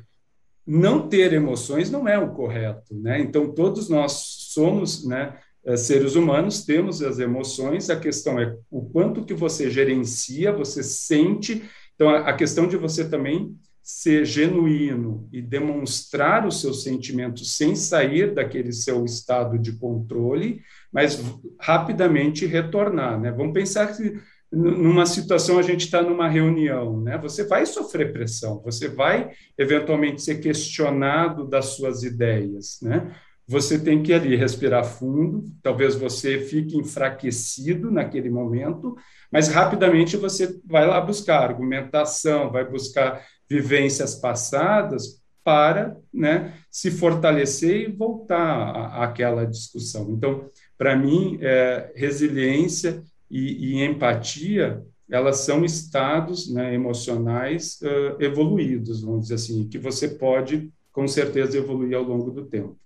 não 0.65 1.09
ter 1.09 1.33
emoções 1.33 1.91
não 1.91 2.07
é 2.07 2.17
o 2.17 2.31
correto. 2.31 2.95
Né? 2.95 3.19
Então, 3.19 3.53
todos 3.53 3.89
nós 3.89 4.13
somos 4.53 5.05
né, 5.05 5.37
é, 5.67 5.77
seres 5.77 6.15
humanos, 6.15 6.65
temos 6.65 7.03
as 7.03 7.19
emoções, 7.19 7.91
a 7.91 7.99
questão 7.99 8.39
é 8.39 8.57
o 8.71 8.83
quanto 8.83 9.25
que 9.25 9.35
você 9.35 9.69
gerencia, 9.69 10.53
você 10.53 10.85
sente 10.85 11.69
Então, 11.97 12.09
a 12.11 12.33
questão 12.33 12.69
de 12.69 12.77
você 12.77 13.09
também 13.09 13.57
ser 13.83 14.25
genuíno 14.25 15.29
e 15.33 15.43
demonstrar 15.43 16.47
os 16.47 16.61
seus 16.61 16.85
sentimentos 16.85 17.57
sem 17.57 17.75
sair 17.75 18.35
daquele 18.35 18.71
seu 18.71 19.05
estado 19.05 19.59
de 19.59 19.73
controle, 19.73 20.61
mas 20.93 21.21
rapidamente 21.59 22.47
retornar, 22.47 23.19
né? 23.19 23.33
Vamos 23.33 23.53
pensar 23.53 23.89
que 23.97 24.17
numa 24.51 25.05
situação 25.05 25.59
a 25.59 25.63
gente 25.63 25.85
está 25.85 26.03
numa 26.03 26.29
reunião, 26.29 27.01
né? 27.01 27.19
Você 27.19 27.45
vai 27.45 27.67
sofrer 27.67 28.13
pressão, 28.13 28.63
você 28.65 28.89
vai 28.89 29.31
eventualmente 29.59 30.23
ser 30.23 30.41
questionado 30.41 31.47
das 31.47 31.67
suas 31.67 32.03
ideias, 32.03 32.79
né? 32.83 33.15
Você 33.47 33.79
tem 33.79 34.03
que 34.03 34.13
ali 34.13 34.37
respirar 34.37 34.85
fundo, 34.85 35.45
talvez 35.63 35.95
você 35.95 36.39
fique 36.39 36.77
enfraquecido 36.77 37.91
naquele 37.91 38.29
momento, 38.29 38.95
mas 39.33 39.49
rapidamente 39.49 40.19
você 40.19 40.59
vai 40.67 40.87
lá 40.87 41.01
buscar 41.01 41.43
argumentação, 41.45 42.53
vai 42.53 42.69
buscar 42.69 43.25
vivências 43.49 44.15
passadas 44.15 45.23
para 45.43 45.97
né, 46.13 46.53
se 46.71 46.91
fortalecer 46.91 47.89
e 47.89 47.93
voltar 47.93 49.03
àquela 49.03 49.47
discussão. 49.47 50.11
Então, 50.11 50.47
para 50.77 50.95
mim, 50.95 51.39
é, 51.41 51.91
resiliência 51.97 53.03
e, 53.31 53.75
e, 53.75 53.85
empatia, 53.85 54.83
elas 55.11 55.39
são 55.39 55.65
estados 55.65 56.53
né, 56.53 56.75
emocionais 56.75 57.79
uh, 57.83 58.23
evoluídos, 58.23 59.03
vamos 59.03 59.23
dizer 59.23 59.35
assim, 59.35 59.69
que 59.69 59.79
você 59.79 60.09
pode, 60.09 60.71
com 60.93 61.07
certeza, 61.09 61.57
evoluir 61.57 61.97
ao 61.97 62.03
longo 62.03 62.31
do 62.31 62.45
tempo. 62.45 62.79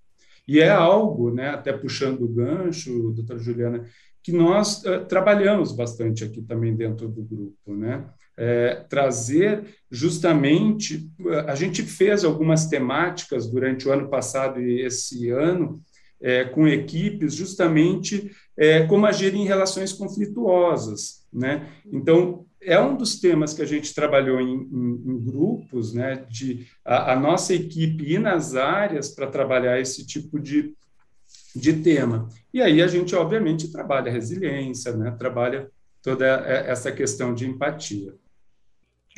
E 0.46 0.60
é 0.60 0.68
algo, 0.68 1.32
né, 1.32 1.48
até 1.48 1.72
puxando 1.72 2.22
o 2.22 2.28
gancho, 2.28 3.12
doutora 3.12 3.38
Juliana, 3.38 3.86
que 4.22 4.32
nós 4.32 4.84
uh, 4.84 5.04
trabalhamos 5.06 5.72
bastante 5.72 6.24
aqui 6.24 6.42
também 6.42 6.76
dentro 6.76 7.08
do 7.08 7.22
grupo, 7.22 7.74
né? 7.74 8.04
É, 8.34 8.86
trazer 8.88 9.62
justamente, 9.90 11.06
a 11.46 11.54
gente 11.54 11.82
fez 11.82 12.24
algumas 12.24 12.66
temáticas 12.66 13.46
durante 13.46 13.86
o 13.86 13.92
ano 13.92 14.08
passado 14.08 14.58
e 14.58 14.80
esse 14.80 15.28
ano 15.28 15.82
é, 16.22 16.44
com 16.44 16.66
equipes, 16.66 17.34
justamente 17.34 18.30
é, 18.56 18.86
como 18.86 19.06
agir 19.06 19.34
em 19.34 19.46
relações 19.46 19.92
conflituosas, 19.92 21.26
né? 21.32 21.68
Então, 21.90 22.46
é 22.60 22.78
um 22.80 22.96
dos 22.96 23.18
temas 23.20 23.52
que 23.52 23.62
a 23.62 23.66
gente 23.66 23.94
trabalhou 23.94 24.40
em, 24.40 24.54
em, 24.54 25.02
em 25.06 25.18
grupos, 25.18 25.92
né, 25.92 26.24
de 26.28 26.66
a, 26.84 27.12
a, 27.12 27.16
nossa 27.18 27.52
equipe 27.52 28.04
ir 28.04 28.20
nas 28.20 28.54
áreas 28.54 29.08
para 29.08 29.26
trabalhar 29.26 29.80
esse 29.80 30.06
tipo 30.06 30.38
de, 30.38 30.74
de 31.54 31.72
tema. 31.74 32.28
E 32.54 32.62
aí 32.62 32.80
a 32.80 32.86
gente, 32.86 33.14
obviamente, 33.16 33.72
trabalha 33.72 34.12
resiliência, 34.12 34.96
né, 34.96 35.10
trabalha 35.18 35.68
toda 36.02 36.26
essa 36.26 36.92
questão 36.92 37.34
de 37.34 37.48
empatia. 37.48 38.14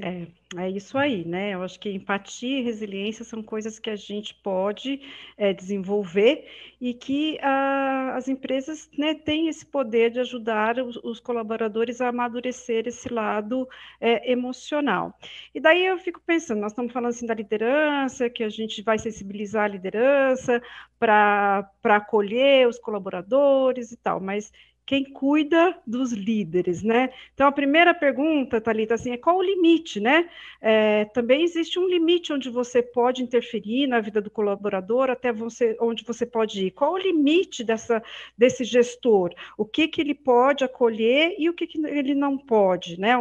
É, 0.03 0.27
é 0.57 0.71
isso 0.71 0.99
aí, 0.99 1.25
né? 1.25 1.55
Eu 1.55 1.63
acho 1.63 1.79
que 1.79 1.89
empatia 1.89 2.59
e 2.59 2.63
resiliência 2.63 3.25
são 3.25 3.41
coisas 3.43 3.79
que 3.79 3.89
a 3.89 3.95
gente 3.95 4.35
pode 4.35 5.01
é, 5.37 5.53
desenvolver 5.53 6.49
e 6.81 6.93
que 6.93 7.39
ah, 7.41 8.15
as 8.17 8.27
empresas 8.27 8.91
né, 8.99 9.15
têm 9.15 9.47
esse 9.47 9.65
poder 9.65 10.11
de 10.11 10.19
ajudar 10.19 10.81
os, 10.81 10.97
os 10.97 11.21
colaboradores 11.21 12.01
a 12.01 12.09
amadurecer 12.09 12.89
esse 12.89 13.09
lado 13.09 13.69
é, 14.01 14.33
emocional. 14.33 15.17
E 15.55 15.61
daí 15.61 15.87
eu 15.87 15.97
fico 15.99 16.21
pensando, 16.27 16.61
nós 16.61 16.73
estamos 16.73 16.93
falando 16.93 17.11
assim 17.11 17.27
da 17.27 17.35
liderança, 17.35 18.29
que 18.29 18.43
a 18.43 18.49
gente 18.49 18.83
vai 18.83 18.99
sensibilizar 18.99 19.65
a 19.67 19.69
liderança 19.69 20.61
para 20.99 21.71
acolher 21.85 22.67
os 22.67 22.81
colaboradores 22.81 23.93
e 23.93 23.97
tal, 23.97 24.19
mas 24.21 24.51
quem 24.87 25.05
cuida 25.05 25.75
dos 25.87 26.13
líderes, 26.13 26.83
né? 26.83 27.11
Então, 27.33 27.47
a 27.47 27.53
primeira 27.53 27.95
pergunta, 27.95 28.61
Thalita, 28.61 28.95
assim, 28.95 29.13
é 29.13 29.17
qual 29.17 29.39
o 29.39 29.43
limite, 29.43 29.99
né? 29.99 30.29
É, 30.61 31.07
também 31.07 31.43
existe 31.43 31.79
um 31.79 31.89
limite 31.89 32.33
onde 32.33 32.51
você 32.51 32.83
pode 32.83 33.23
interferir 33.23 33.87
na 33.87 34.01
vida 34.01 34.21
do 34.21 34.31
colaborador, 34.31 35.09
até 35.09 35.33
você, 35.33 35.77
onde 35.81 36.05
você 36.05 36.27
pode 36.27 36.67
ir. 36.67 36.71
Qual 36.71 36.93
o 36.93 36.99
limite 36.99 37.65
dessa, 37.65 38.03
desse 38.37 38.63
gestor? 38.63 39.33
O 39.57 39.65
que, 39.65 39.89
que 39.89 40.03
ele 40.03 40.15
pode 40.15 40.65
acolher 40.65 41.35
e 41.39 41.49
o 41.49 41.55
que, 41.55 41.67
que 41.67 41.79
ele 41.87 42.15
não 42.15 42.37
pode, 42.37 43.01
né? 43.01 43.15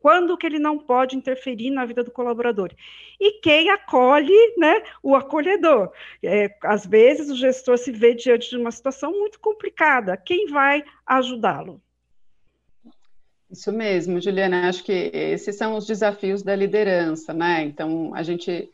Quando 0.00 0.36
que 0.36 0.46
ele 0.46 0.58
não 0.58 0.78
pode 0.78 1.16
interferir 1.16 1.70
na 1.70 1.84
vida 1.84 2.02
do 2.02 2.10
colaborador? 2.10 2.70
E 3.20 3.40
quem 3.40 3.70
acolhe, 3.70 4.54
né? 4.58 4.82
O 5.02 5.14
acolhedor. 5.14 5.92
É, 6.22 6.54
às 6.64 6.84
vezes, 6.84 7.30
o 7.30 7.36
gestor 7.36 7.78
se 7.78 7.92
vê 7.92 8.14
diante 8.14 8.50
de 8.50 8.56
uma 8.56 8.70
situação 8.70 9.12
muito 9.12 9.38
complicada. 9.40 10.16
Quem 10.16 10.46
vai 10.48 10.82
ajudá-lo. 11.06 11.80
Isso 13.50 13.72
mesmo, 13.72 14.20
Juliana. 14.20 14.68
Acho 14.68 14.82
que 14.82 15.10
esses 15.12 15.56
são 15.56 15.76
os 15.76 15.86
desafios 15.86 16.42
da 16.42 16.56
liderança, 16.56 17.32
né? 17.32 17.62
Então, 17.62 18.12
a 18.14 18.22
gente 18.22 18.68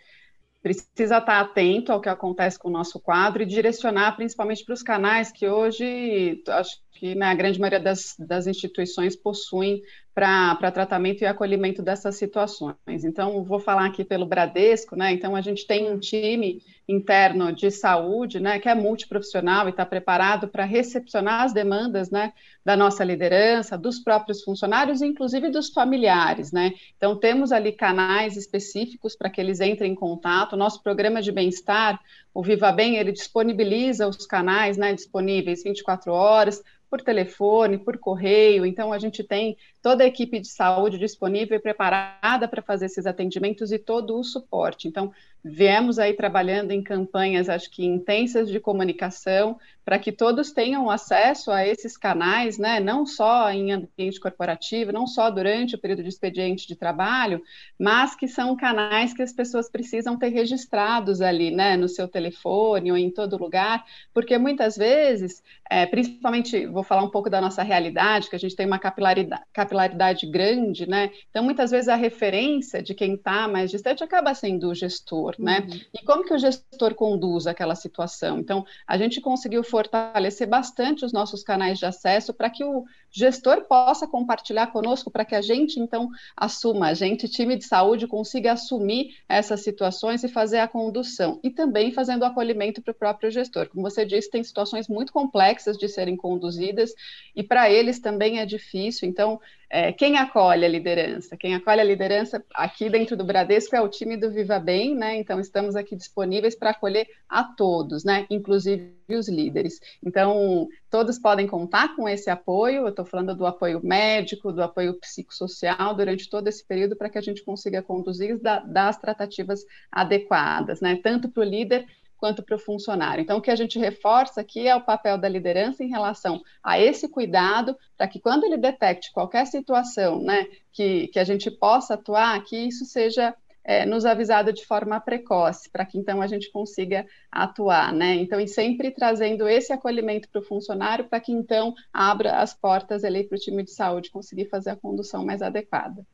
precisa 0.63 1.19
estar 1.19 1.41
atento 1.41 1.93
ao 1.93 2.01
que 2.01 2.09
acontece 2.09 2.59
com 2.59 2.69
o 2.69 2.73
nosso 2.73 3.01
quadro 3.01 3.43
e 3.43 3.47
direcionar 3.47 4.15
principalmente 4.15 4.65
para 4.65 4.75
os 4.75 4.83
canais 4.83 5.33
que 5.33 5.49
hoje, 5.49 6.41
acho 6.49 6.79
que 6.93 7.15
na 7.17 7.35
grande 7.35 7.59
maioria 7.59 7.81
das, 7.81 8.15
das 8.17 8.47
instituições 8.47 9.17
possuem 9.17 9.83
para 10.15 10.71
tratamento 10.71 11.23
e 11.23 11.27
acolhimento 11.27 11.83
dessas 11.83 12.17
situações. 12.17 12.77
Então, 13.05 13.43
vou 13.43 13.59
falar 13.59 13.87
aqui 13.87 14.05
pelo 14.05 14.27
Bradesco, 14.27 14.95
né? 14.95 15.13
Então, 15.13 15.35
a 15.35 15.41
gente 15.41 15.67
tem 15.67 15.91
um 15.91 15.99
time 15.99 16.61
interno 16.87 17.53
de 17.53 17.71
saúde, 17.71 18.41
né, 18.41 18.59
que 18.59 18.69
é 18.69 18.75
multiprofissional 18.75 19.67
e 19.67 19.71
está 19.71 19.87
preparado 19.87 20.49
para 20.49 20.65
recepcionar 20.65 21.43
as 21.43 21.53
demandas, 21.53 22.11
né, 22.11 22.33
da 22.65 22.77
nossa 22.77 23.05
liderança, 23.05 23.79
dos 23.79 24.01
próprios 24.01 24.43
funcionários, 24.43 25.01
inclusive 25.01 25.49
dos 25.49 25.71
familiares, 25.71 26.53
né. 26.53 26.73
Então, 26.97 27.17
temos 27.17 27.53
ali 27.53 27.73
canais 27.73 28.37
específicos 28.37 29.17
para 29.17 29.31
que 29.31 29.41
eles 29.41 29.61
entrem 29.61 29.93
em 29.93 29.95
contato. 29.95 30.57
Nosso 30.57 30.83
programa 30.83 31.23
de 31.23 31.33
bem-estar, 31.33 31.99
o 32.35 32.43
Viva 32.43 32.73
Bem, 32.73 32.97
ele 32.97 33.13
disponibiliza 33.13 34.07
os 34.07 34.27
canais, 34.27 34.77
né, 34.77 34.93
disponíveis 34.93 35.63
24 35.63 36.13
horas, 36.13 36.63
por 36.91 37.01
telefone, 37.01 37.79
por 37.79 37.97
correio. 37.97 38.67
Então, 38.67 38.93
a 38.93 38.99
gente 38.99 39.25
tem 39.25 39.57
toda 39.83 40.05
a 40.05 40.07
equipe 40.07 40.39
de 40.39 40.49
saúde 40.49 40.97
disponível 40.97 41.57
e 41.57 41.61
preparada 41.61 42.47
para 42.47 42.63
fazer 42.63 42.87
esses 42.87 43.05
atendimentos 43.05 43.73
e 43.73 43.79
todo 43.79 44.17
o 44.19 44.25
suporte. 44.25 44.87
Então, 44.87 45.13
viemos 45.45 45.99
aí 45.99 46.15
trabalhando 46.15 46.71
em 46.71 46.83
campanhas, 46.83 47.49
acho 47.49 47.69
que 47.71 47.85
intensas 47.85 48.49
de 48.49 48.61
comunicação, 48.61 49.59
para 49.85 49.99
que 49.99 50.13
todos 50.13 50.53
tenham 50.53 50.89
acesso 50.89 51.51
a 51.51 51.67
esses 51.67 51.97
canais, 51.97 52.57
né, 52.57 52.79
não 52.79 53.05
só 53.05 53.51
em 53.51 53.73
ambiente 53.73 54.21
corporativo, 54.21 54.93
não 54.93 55.09
só 55.09 55.29
durante 55.29 55.75
o 55.75 55.79
período 55.79 56.05
de 56.05 56.09
expediente 56.09 56.69
de 56.69 56.77
trabalho, 56.77 57.43
mas 57.77 58.15
que 58.15 58.29
são 58.29 58.57
canais 58.57 59.13
que 59.13 59.23
as 59.23 59.33
pessoas 59.33 59.69
precisam 59.69 60.17
ter 60.17 60.29
registrados 60.29 61.21
ali, 61.21 61.51
né, 61.51 61.77
no 61.77 61.89
seu 61.89 62.07
telefone 62.07 62.93
ou 62.93 62.97
em 62.97 63.11
todo 63.11 63.37
lugar, 63.37 63.85
porque 64.15 64.39
muitas 64.39 64.77
vezes, 64.77 65.43
é, 65.69 65.85
principalmente, 65.85 66.65
vou 66.67 66.85
falar 66.85 67.03
um 67.03 67.11
pouco 67.11 67.29
da 67.29 67.41
nossa 67.41 67.65
realidade, 67.65 68.31
que 68.31 68.37
a 68.37 68.39
gente 68.39 68.55
tem 68.55 68.67
uma 68.67 68.79
capilaridade, 68.79 69.43
capilaridade 69.73 70.27
grande, 70.27 70.87
né, 70.87 71.11
então 71.31 71.43
muitas 71.43 71.71
vezes 71.71 71.89
a 71.89 71.97
referência 71.97 72.83
de 72.83 72.95
quem 72.95 73.15
está 73.15 73.49
mais 73.49 73.71
distante 73.71 74.05
acaba 74.05 74.35
sendo 74.35 74.69
o 74.69 74.75
gestor, 74.75 75.35
né, 75.39 75.67
uhum. 75.69 75.81
e 75.95 76.05
como 76.05 76.25
que 76.25 76.35
o 76.35 76.39
gestor 76.39 76.95
conduz 76.95 77.47
aquela 77.47 77.75
situação? 77.75 78.39
Então, 78.39 78.67
a 78.87 78.99
gente 78.99 79.21
conseguiu 79.21 79.65
fortalecer 79.65 80.47
bastante 80.47 81.05
os 81.05 81.13
nossos 81.13 81.43
canais 81.43 81.79
de 81.79 81.87
acesso 81.87 82.35
para 82.35 82.51
que 82.51 82.65
o 82.65 82.85
gestor 83.11 83.65
possa 83.65 84.07
compartilhar 84.07 84.69
conosco, 84.69 85.11
para 85.11 85.25
que 85.25 85.35
a 85.35 85.43
gente, 85.43 85.79
então, 85.79 86.09
assuma, 86.37 86.89
a 86.89 86.95
gente, 86.95 87.29
time 87.29 87.57
de 87.57 87.65
saúde, 87.65 88.07
consiga 88.07 88.53
assumir 88.53 89.17
essas 89.29 89.61
situações 89.61 90.25
e 90.25 90.29
fazer 90.29 90.59
a 90.59 90.69
condução. 90.69 91.39
E 91.43 91.51
também 91.51 91.93
fazendo 91.93 92.23
o 92.23 92.25
acolhimento 92.25 92.81
para 92.81 92.93
o 92.93 92.95
próprio 92.95 93.31
gestor. 93.31 93.69
Como 93.69 93.83
você 93.83 94.05
disse, 94.07 94.31
tem 94.31 94.43
situações 94.43 94.89
muito 94.89 95.13
complexas 95.13 95.77
de 95.77 95.89
serem 95.89 96.17
conduzidas 96.17 96.95
e 97.37 97.43
para 97.43 97.71
eles 97.71 98.01
também 98.01 98.41
é 98.41 98.47
difícil. 98.47 99.07
Então, 99.07 99.39
é, 99.75 99.91
quem 99.91 100.19
acolhe 100.19 100.67
a 100.67 100.69
liderança? 100.69 101.35
Quem 101.35 101.55
acolhe 101.55 101.81
a 101.81 101.85
liderança 101.85 102.45
aqui 102.55 102.91
dentro 102.91 103.17
do 103.17 103.25
Bradesco 103.25 103.75
é 103.75 103.81
o 103.81 103.89
time 103.89 104.19
do 104.19 104.31
Viva 104.31 104.59
Bem, 104.59 104.95
né? 104.95 105.17
Então 105.17 105.41
estamos 105.41 105.75
aqui 105.75 105.97
disponíveis 105.97 106.55
para 106.55 106.71
acolher 106.71 107.09
a 107.27 107.43
todos, 107.43 108.05
né? 108.05 108.27
Inclusive 108.29 108.95
os 109.09 109.31
líderes. 109.31 109.81
Então, 110.05 110.69
todos 110.91 111.19
podem 111.19 111.47
contar 111.47 111.97
com 111.97 112.07
esse 112.07 112.29
apoio. 112.29 112.83
Eu 112.83 112.89
estou 112.89 113.07
falando 113.07 113.35
do 113.35 113.47
apoio 113.47 113.81
médico, 113.83 114.53
do 114.53 114.63
apoio 114.63 114.93
psicossocial 115.01 115.95
durante 115.95 116.29
todo 116.29 116.49
esse 116.49 116.63
período 116.67 116.95
para 116.95 117.09
que 117.09 117.17
a 117.17 117.23
gente 117.23 117.43
consiga 117.43 117.83
conduzir 117.83 118.39
das 118.67 118.99
tratativas 118.99 119.65
adequadas, 119.91 120.83
né? 120.83 121.01
Tanto 121.03 121.31
para 121.31 121.41
o 121.41 121.47
líder 121.47 121.87
quanto 122.23 122.41
para 122.41 122.55
o 122.55 122.59
funcionário. 122.59 123.21
Então, 123.21 123.39
o 123.39 123.43
que 123.43 123.51
a 123.51 123.57
gente 123.57 123.81
reforça 123.81 124.41
aqui 124.41 124.69
é 124.69 124.77
o 124.77 124.81
papel 124.81 125.19
da 125.19 125.29
liderança 125.29 125.83
em 125.83 125.89
relação 125.89 126.41
a 126.63 126.79
esse 126.79 127.09
cuidado, 127.09 127.77
para 127.97 128.07
que 128.07 128.21
quando 128.21 128.45
ele 128.45 128.57
detecte 128.57 129.11
qualquer 129.11 129.45
situação 129.45 130.23
né, 130.23 130.47
que, 130.71 131.09
que 131.09 131.19
a 131.19 131.25
gente 131.25 131.51
possa 131.51 131.95
atuar, 131.95 132.41
que 132.45 132.57
isso 132.57 132.85
seja 132.85 133.35
é, 133.65 133.85
nos 133.85 134.05
avisado 134.05 134.53
de 134.53 134.65
forma 134.65 135.01
precoce, 135.01 135.69
para 135.69 135.85
que 135.85 135.99
então 135.99 136.23
a 136.23 136.29
gente 136.29 136.49
consiga 136.53 137.05
atuar, 137.29 137.93
né? 137.93 138.15
Então, 138.15 138.39
e 138.39 138.47
sempre 138.47 138.93
trazendo 138.93 139.49
esse 139.49 139.73
acolhimento 139.73 140.29
para 140.29 140.41
o 140.41 140.45
funcionário, 140.45 141.09
para 141.09 141.19
que 141.19 141.33
então 141.33 141.75
abra 141.93 142.37
as 142.37 142.55
portas 142.55 143.03
ali 143.03 143.25
para 143.25 143.35
o 143.35 143.41
time 143.41 143.65
de 143.65 143.73
saúde 143.73 144.13
conseguir 144.13 144.45
fazer 144.45 144.71
a 144.71 144.77
condução 144.77 145.25
mais 145.25 145.43
adequada. 145.43 146.07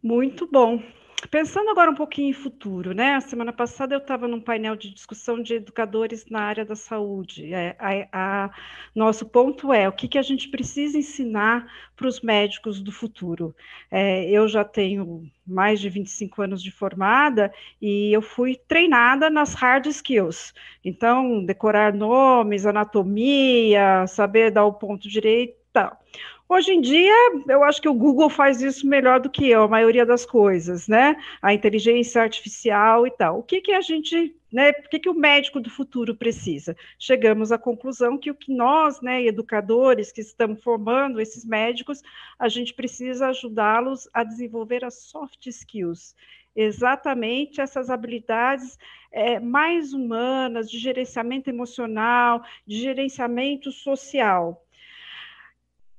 Muito 0.00 0.46
bom. 0.46 0.80
Pensando 1.30 1.70
agora 1.70 1.90
um 1.90 1.94
pouquinho 1.94 2.30
em 2.30 2.32
futuro, 2.32 2.92
né? 2.92 3.14
A 3.14 3.20
semana 3.20 3.52
passada 3.52 3.94
eu 3.94 3.98
estava 3.98 4.28
num 4.28 4.40
painel 4.40 4.76
de 4.76 4.92
discussão 4.92 5.40
de 5.40 5.54
educadores 5.54 6.26
na 6.26 6.40
área 6.40 6.64
da 6.64 6.76
saúde. 6.76 7.52
É, 7.52 7.76
a, 7.78 8.08
a, 8.12 8.50
nosso 8.94 9.26
ponto 9.26 9.72
é 9.72 9.88
o 9.88 9.92
que, 9.92 10.06
que 10.06 10.18
a 10.18 10.22
gente 10.22 10.48
precisa 10.48 10.98
ensinar 10.98 11.66
para 11.96 12.06
os 12.06 12.20
médicos 12.20 12.80
do 12.80 12.92
futuro. 12.92 13.54
É, 13.90 14.28
eu 14.30 14.46
já 14.48 14.64
tenho 14.64 15.24
mais 15.46 15.80
de 15.80 15.88
25 15.88 16.42
anos 16.42 16.62
de 16.62 16.70
formada 16.70 17.52
e 17.80 18.12
eu 18.12 18.20
fui 18.20 18.56
treinada 18.68 19.30
nas 19.30 19.54
hard 19.54 19.86
skills. 19.86 20.52
Então, 20.84 21.44
decorar 21.44 21.94
nomes, 21.94 22.66
anatomia, 22.66 24.06
saber 24.06 24.50
dar 24.50 24.64
o 24.64 24.74
ponto 24.74 25.08
direito. 25.08 25.64
Tal. 25.72 25.98
Hoje 26.46 26.72
em 26.72 26.80
dia, 26.80 27.14
eu 27.48 27.64
acho 27.64 27.80
que 27.80 27.88
o 27.88 27.94
Google 27.94 28.28
faz 28.28 28.60
isso 28.60 28.86
melhor 28.86 29.18
do 29.18 29.30
que 29.30 29.48
eu, 29.48 29.62
a 29.62 29.68
maioria 29.68 30.04
das 30.04 30.26
coisas, 30.26 30.86
né? 30.86 31.16
A 31.40 31.54
inteligência 31.54 32.20
artificial 32.20 33.06
e 33.06 33.10
tal. 33.10 33.38
O 33.38 33.42
que, 33.42 33.62
que 33.62 33.72
a 33.72 33.80
gente, 33.80 34.36
né? 34.52 34.70
O 34.70 34.88
que, 34.90 34.98
que 34.98 35.08
o 35.08 35.14
médico 35.14 35.58
do 35.58 35.70
futuro 35.70 36.14
precisa? 36.14 36.76
Chegamos 36.98 37.50
à 37.50 37.56
conclusão 37.56 38.18
que 38.18 38.30
o 38.30 38.34
que 38.34 38.54
nós, 38.54 39.00
né, 39.00 39.24
educadores 39.24 40.12
que 40.12 40.20
estamos 40.20 40.62
formando 40.62 41.18
esses 41.18 41.46
médicos, 41.46 42.02
a 42.38 42.48
gente 42.48 42.74
precisa 42.74 43.28
ajudá-los 43.28 44.08
a 44.12 44.22
desenvolver 44.22 44.84
as 44.84 44.94
soft 44.94 45.46
skills 45.46 46.14
exatamente 46.56 47.60
essas 47.60 47.90
habilidades 47.90 48.78
é, 49.10 49.40
mais 49.40 49.92
humanas, 49.92 50.70
de 50.70 50.78
gerenciamento 50.78 51.50
emocional, 51.50 52.44
de 52.64 52.80
gerenciamento 52.80 53.72
social. 53.72 54.63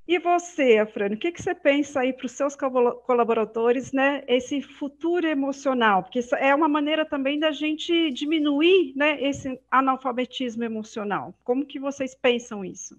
E 0.08 0.20
você, 0.20 0.78
Afrânio, 0.78 1.18
o 1.18 1.20
que, 1.20 1.32
que 1.32 1.42
você 1.42 1.56
pensa 1.56 2.02
aí 2.02 2.14
para 2.14 2.28
os 2.28 2.32
seus 2.34 2.56
colaboradores, 2.56 3.92
né? 3.92 4.24
Esse 4.28 4.62
futuro 4.62 5.26
emocional, 5.26 6.04
porque 6.04 6.20
é 6.38 6.54
uma 6.54 6.68
maneira 6.68 7.04
também 7.04 7.40
da 7.40 7.52
gente 7.52 8.12
diminuir, 8.12 8.94
né, 8.96 9.20
esse 9.22 9.60
analfabetismo 9.70 10.64
emocional. 10.64 11.34
Como 11.44 11.66
que 11.66 11.80
vocês 11.80 12.14
pensam 12.14 12.64
isso? 12.64 12.96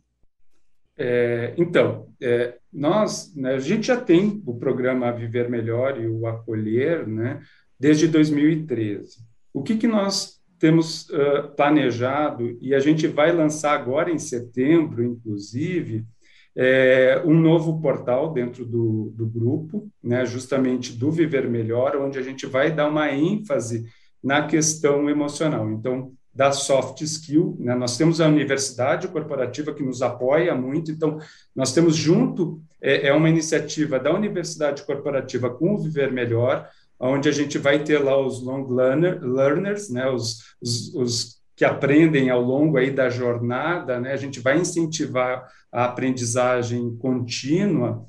É, 0.99 1.55
então, 1.57 2.09
é, 2.21 2.59
nós, 2.73 3.33
né, 3.37 3.55
a 3.55 3.59
gente 3.59 3.87
já 3.87 4.01
tem 4.01 4.43
o 4.45 4.59
programa 4.59 5.13
Viver 5.13 5.49
Melhor 5.49 6.01
e 6.01 6.09
o 6.09 6.27
Acolher, 6.27 7.07
né, 7.07 7.41
desde 7.79 8.09
2013. 8.09 9.19
O 9.53 9.63
que 9.63 9.77
que 9.77 9.87
nós 9.87 10.41
temos 10.59 11.09
uh, 11.11 11.55
planejado 11.55 12.57
e 12.63 12.75
a 12.75 12.79
gente 12.79 13.07
vai 13.07 13.31
lançar 13.31 13.73
agora 13.75 14.11
em 14.11 14.19
setembro, 14.19 15.05
inclusive, 15.05 16.05
é, 16.57 17.21
um 17.25 17.39
novo 17.39 17.81
portal 17.83 18.33
dentro 18.33 18.65
do, 18.65 19.13
do 19.15 19.27
grupo, 19.27 19.91
né, 20.03 20.25
justamente 20.25 20.93
do 20.93 21.11
Viver 21.11 21.49
Melhor, 21.49 21.97
onde 21.97 22.19
a 22.19 22.23
gente 22.23 22.47
vai 22.47 22.73
dar 22.73 22.89
uma 22.89 23.13
ênfase 23.13 23.85
na 24.23 24.47
questão 24.47 25.09
emocional. 25.11 25.71
Então, 25.71 26.13
da 26.35 26.53
soft 26.53 27.03
skill, 27.03 27.57
né, 27.61 27.75
nós 27.75 27.97
temos 27.99 28.21
a 28.21 28.29
universidade 28.29 29.09
corporativa 29.09 29.75
que 29.75 29.83
nos 29.83 30.01
apoia 30.01 30.55
muito, 30.55 30.91
então, 30.91 31.19
nós 31.55 31.73
temos 31.73 31.95
junto, 31.95 32.61
é, 32.81 33.09
é 33.09 33.13
uma 33.13 33.29
iniciativa 33.29 33.99
da 33.99 34.13
universidade 34.13 34.83
corporativa 34.85 35.51
com 35.51 35.75
o 35.75 35.79
Viver 35.79 36.11
Melhor, 36.11 36.67
onde 36.99 37.29
a 37.29 37.33
gente 37.33 37.59
vai 37.59 37.85
ter 37.85 37.99
lá 37.99 38.19
os 38.19 38.43
long 38.43 38.67
learner, 38.69 39.23
learners, 39.23 39.91
né, 39.91 40.09
os, 40.09 40.39
os, 40.61 40.95
os 40.95 41.36
que 41.57 41.65
aprendem 41.65 42.29
ao 42.29 42.41
longo 42.41 42.77
aí 42.77 42.91
da 42.91 43.09
jornada, 43.09 43.99
né? 43.99 44.13
A 44.13 44.17
gente 44.17 44.41
vai 44.41 44.59
incentivar 44.59 45.49
a 45.73 45.87
aprendizagem 45.87 46.97
contínua 46.99 48.05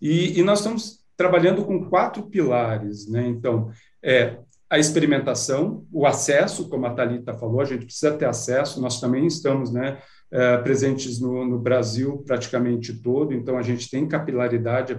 e, 0.00 0.38
e 0.38 0.42
nós 0.42 0.60
estamos 0.60 1.00
trabalhando 1.16 1.64
com 1.64 1.88
quatro 1.88 2.22
pilares, 2.22 3.08
né? 3.08 3.26
Então, 3.26 3.70
é 4.02 4.38
a 4.70 4.78
experimentação, 4.78 5.86
o 5.92 6.06
acesso, 6.06 6.66
como 6.68 6.86
a 6.86 6.94
Thalita 6.94 7.34
falou, 7.34 7.60
a 7.60 7.64
gente 7.64 7.84
precisa 7.84 8.16
ter 8.16 8.24
acesso, 8.24 8.80
nós 8.80 8.98
também 8.98 9.26
estamos, 9.26 9.70
né, 9.70 9.98
é, 10.30 10.56
presentes 10.56 11.20
no, 11.20 11.44
no, 11.44 11.58
Brasil 11.58 12.24
praticamente 12.26 12.94
todo, 12.94 13.34
então 13.34 13.58
a 13.58 13.62
gente 13.62 13.90
tem 13.90 14.08
capilaridade, 14.08 14.94
é 14.94 14.96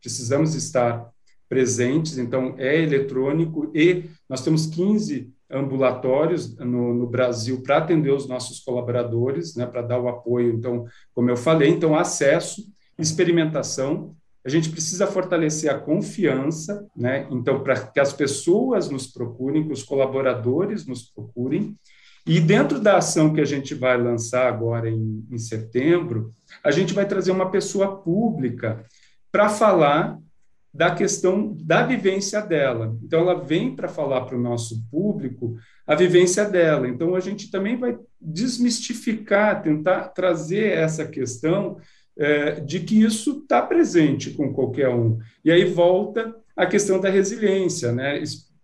precisamos 0.00 0.56
estar 0.56 1.08
presentes, 1.48 2.18
então 2.18 2.56
é 2.58 2.82
eletrônico 2.82 3.70
e 3.72 4.10
nós 4.28 4.42
temos 4.42 4.66
15 4.66 5.32
ambulatórios 5.52 6.56
no, 6.56 6.94
no 6.94 7.06
Brasil 7.06 7.62
para 7.62 7.78
atender 7.78 8.10
os 8.10 8.26
nossos 8.26 8.60
colaboradores, 8.60 9.54
né, 9.54 9.66
para 9.66 9.82
dar 9.82 10.00
o 10.00 10.08
apoio. 10.08 10.54
Então, 10.54 10.86
como 11.14 11.30
eu 11.30 11.36
falei, 11.36 11.68
então 11.68 11.94
acesso, 11.94 12.62
experimentação. 12.98 14.14
A 14.44 14.48
gente 14.48 14.70
precisa 14.70 15.06
fortalecer 15.06 15.70
a 15.70 15.78
confiança, 15.78 16.84
né? 16.96 17.28
Então, 17.30 17.62
para 17.62 17.86
que 17.86 18.00
as 18.00 18.12
pessoas 18.12 18.90
nos 18.90 19.06
procurem, 19.06 19.64
que 19.64 19.72
os 19.72 19.84
colaboradores 19.84 20.84
nos 20.84 21.02
procurem. 21.02 21.76
E 22.26 22.40
dentro 22.40 22.80
da 22.80 22.96
ação 22.96 23.32
que 23.32 23.40
a 23.40 23.44
gente 23.44 23.74
vai 23.74 23.96
lançar 24.00 24.48
agora 24.48 24.90
em, 24.90 25.24
em 25.30 25.38
setembro, 25.38 26.34
a 26.62 26.72
gente 26.72 26.92
vai 26.92 27.06
trazer 27.06 27.30
uma 27.30 27.50
pessoa 27.50 27.96
pública 28.02 28.84
para 29.30 29.48
falar 29.48 30.18
da 30.72 30.94
questão 30.94 31.54
da 31.60 31.82
vivência 31.82 32.40
dela. 32.40 32.96
Então, 33.02 33.20
ela 33.20 33.34
vem 33.34 33.76
para 33.76 33.88
falar 33.88 34.22
para 34.22 34.36
o 34.36 34.40
nosso 34.40 34.82
público 34.90 35.56
a 35.86 35.94
vivência 35.94 36.44
dela. 36.48 36.88
Então, 36.88 37.14
a 37.14 37.20
gente 37.20 37.50
também 37.50 37.76
vai 37.76 37.98
desmistificar, 38.20 39.62
tentar 39.62 40.08
trazer 40.08 40.72
essa 40.72 41.06
questão 41.06 41.76
é, 42.16 42.60
de 42.60 42.80
que 42.80 43.02
isso 43.02 43.40
está 43.42 43.60
presente 43.60 44.30
com 44.30 44.52
qualquer 44.52 44.88
um. 44.88 45.18
E 45.44 45.50
aí 45.50 45.64
volta 45.64 46.34
a 46.56 46.66
questão 46.66 47.00
da 47.00 47.10
resiliência, 47.10 47.92
né? 47.92 48.22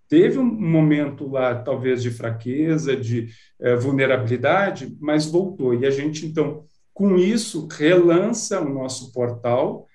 Teve 0.08 0.38
um 0.38 0.44
momento 0.44 1.28
lá, 1.28 1.54
talvez, 1.54 2.02
de 2.02 2.10
fraqueza, 2.10 2.96
de 2.96 3.28
é, 3.60 3.76
vulnerabilidade, 3.76 4.96
mas 4.98 5.26
voltou. 5.26 5.74
E 5.74 5.84
a 5.84 5.90
gente, 5.90 6.24
então, 6.24 6.64
com 6.94 7.16
isso, 7.16 7.68
relança 7.70 8.60
o 8.60 8.72
nosso 8.72 9.12
portal, 9.12 9.86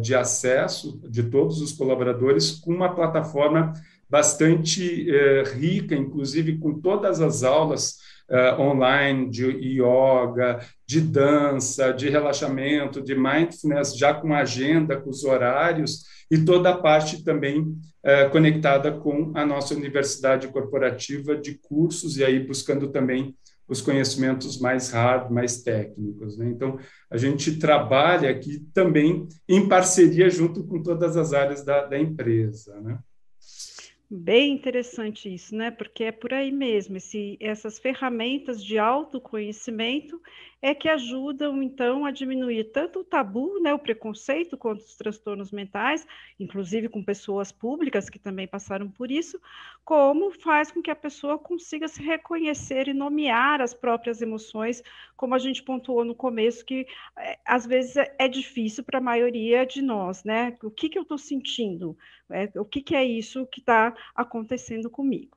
de 0.00 0.12
acesso 0.12 1.00
de 1.08 1.22
todos 1.22 1.60
os 1.60 1.72
colaboradores 1.72 2.50
com 2.50 2.72
uma 2.72 2.92
plataforma 2.92 3.72
bastante 4.08 5.08
é, 5.10 5.42
rica, 5.44 5.94
inclusive 5.94 6.58
com 6.58 6.80
todas 6.80 7.20
as 7.20 7.42
aulas 7.42 7.96
é, 8.28 8.54
online 8.54 9.30
de 9.30 9.46
yoga, 9.80 10.60
de 10.86 11.00
dança, 11.00 11.92
de 11.92 12.08
relaxamento, 12.08 13.02
de 13.02 13.14
mindfulness, 13.14 13.96
já 13.96 14.14
com 14.14 14.34
agenda, 14.34 15.00
com 15.00 15.10
os 15.10 15.24
horários 15.24 16.04
e 16.30 16.38
toda 16.38 16.70
a 16.70 16.76
parte 16.76 17.24
também 17.24 17.76
é, 18.02 18.28
conectada 18.28 18.92
com 18.92 19.32
a 19.34 19.44
nossa 19.44 19.74
universidade 19.74 20.48
corporativa 20.48 21.36
de 21.36 21.58
cursos 21.58 22.16
e 22.16 22.24
aí 22.24 22.40
buscando 22.40 22.88
também 22.88 23.34
os 23.68 23.80
conhecimentos 23.80 24.60
mais 24.60 24.90
hard, 24.90 25.30
mais 25.30 25.62
técnicos. 25.62 26.38
Né? 26.38 26.48
Então, 26.48 26.78
a 27.10 27.16
gente 27.16 27.58
trabalha 27.58 28.30
aqui 28.30 28.60
também 28.72 29.28
em 29.48 29.68
parceria 29.68 30.30
junto 30.30 30.64
com 30.64 30.82
todas 30.82 31.16
as 31.16 31.32
áreas 31.32 31.64
da, 31.64 31.84
da 31.84 31.98
empresa. 31.98 32.80
Né? 32.80 32.98
Bem 34.08 34.54
interessante 34.54 35.32
isso, 35.32 35.56
né? 35.56 35.72
Porque 35.72 36.04
é 36.04 36.12
por 36.12 36.32
aí 36.32 36.52
mesmo, 36.52 36.96
esse, 36.96 37.36
essas 37.40 37.76
ferramentas 37.76 38.64
de 38.64 38.78
autoconhecimento 38.78 40.20
é 40.62 40.74
que 40.74 40.88
ajudam, 40.88 41.62
então, 41.62 42.04
a 42.04 42.10
diminuir 42.10 42.64
tanto 42.72 43.00
o 43.00 43.04
tabu, 43.04 43.60
né, 43.60 43.74
o 43.74 43.78
preconceito 43.78 44.56
contra 44.56 44.84
os 44.84 44.96
transtornos 44.96 45.50
mentais, 45.50 46.06
inclusive 46.40 46.88
com 46.88 47.04
pessoas 47.04 47.52
públicas 47.52 48.08
que 48.08 48.18
também 48.18 48.48
passaram 48.48 48.90
por 48.90 49.10
isso, 49.10 49.40
como 49.84 50.30
faz 50.30 50.70
com 50.70 50.82
que 50.82 50.90
a 50.90 50.96
pessoa 50.96 51.38
consiga 51.38 51.86
se 51.88 52.02
reconhecer 52.02 52.88
e 52.88 52.94
nomear 52.94 53.60
as 53.60 53.74
próprias 53.74 54.22
emoções, 54.22 54.82
como 55.16 55.34
a 55.34 55.38
gente 55.38 55.62
pontuou 55.62 56.04
no 56.04 56.14
começo, 56.14 56.64
que 56.64 56.86
é, 57.18 57.38
às 57.44 57.66
vezes 57.66 57.96
é, 57.96 58.14
é 58.18 58.28
difícil 58.28 58.82
para 58.82 58.98
a 58.98 59.02
maioria 59.02 59.66
de 59.66 59.82
nós, 59.82 60.24
né? 60.24 60.56
O 60.62 60.70
que, 60.70 60.88
que 60.88 60.98
eu 60.98 61.02
estou 61.02 61.18
sentindo? 61.18 61.96
É, 62.30 62.50
o 62.58 62.64
que, 62.64 62.80
que 62.80 62.94
é 62.94 63.04
isso 63.04 63.46
que 63.46 63.60
está 63.60 63.94
acontecendo 64.14 64.90
comigo? 64.90 65.35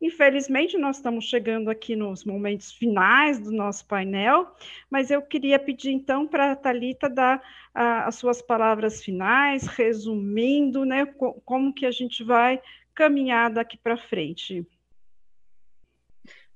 Infelizmente, 0.00 0.78
nós 0.78 0.96
estamos 0.96 1.24
chegando 1.24 1.68
aqui 1.68 1.96
nos 1.96 2.24
momentos 2.24 2.70
finais 2.70 3.40
do 3.40 3.50
nosso 3.50 3.84
painel, 3.86 4.54
mas 4.88 5.10
eu 5.10 5.20
queria 5.20 5.58
pedir 5.58 5.90
então 5.90 6.26
para 6.26 6.52
a 6.52 6.56
Thalita 6.56 7.08
dar 7.10 7.42
a, 7.74 8.06
as 8.06 8.14
suas 8.14 8.40
palavras 8.40 9.02
finais, 9.02 9.66
resumindo 9.66 10.84
né, 10.84 11.04
como 11.44 11.74
que 11.74 11.84
a 11.84 11.90
gente 11.90 12.22
vai 12.22 12.60
caminhar 12.94 13.50
daqui 13.50 13.76
para 13.76 13.96
frente. 13.96 14.64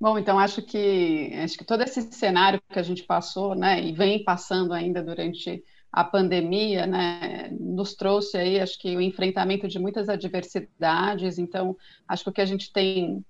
Bom, 0.00 0.18
então 0.18 0.38
acho 0.38 0.62
que 0.62 1.32
acho 1.34 1.56
que 1.56 1.64
todo 1.64 1.82
esse 1.82 2.02
cenário 2.12 2.60
que 2.68 2.78
a 2.78 2.82
gente 2.82 3.04
passou, 3.04 3.54
né, 3.54 3.80
e 3.80 3.92
vem 3.92 4.24
passando 4.24 4.72
ainda 4.72 5.02
durante 5.02 5.62
a 5.92 6.02
pandemia, 6.02 6.86
né, 6.86 7.50
nos 7.60 7.94
trouxe 7.94 8.38
aí, 8.38 8.58
acho 8.58 8.78
que 8.78 8.96
o 8.96 9.00
enfrentamento 9.00 9.68
de 9.68 9.78
muitas 9.78 10.08
adversidades. 10.08 11.38
Então, 11.38 11.76
acho 12.08 12.24
que 12.24 12.30
o 12.30 12.32
que 12.32 12.40
a 12.40 12.46
gente 12.46 12.72
tem 12.72 13.22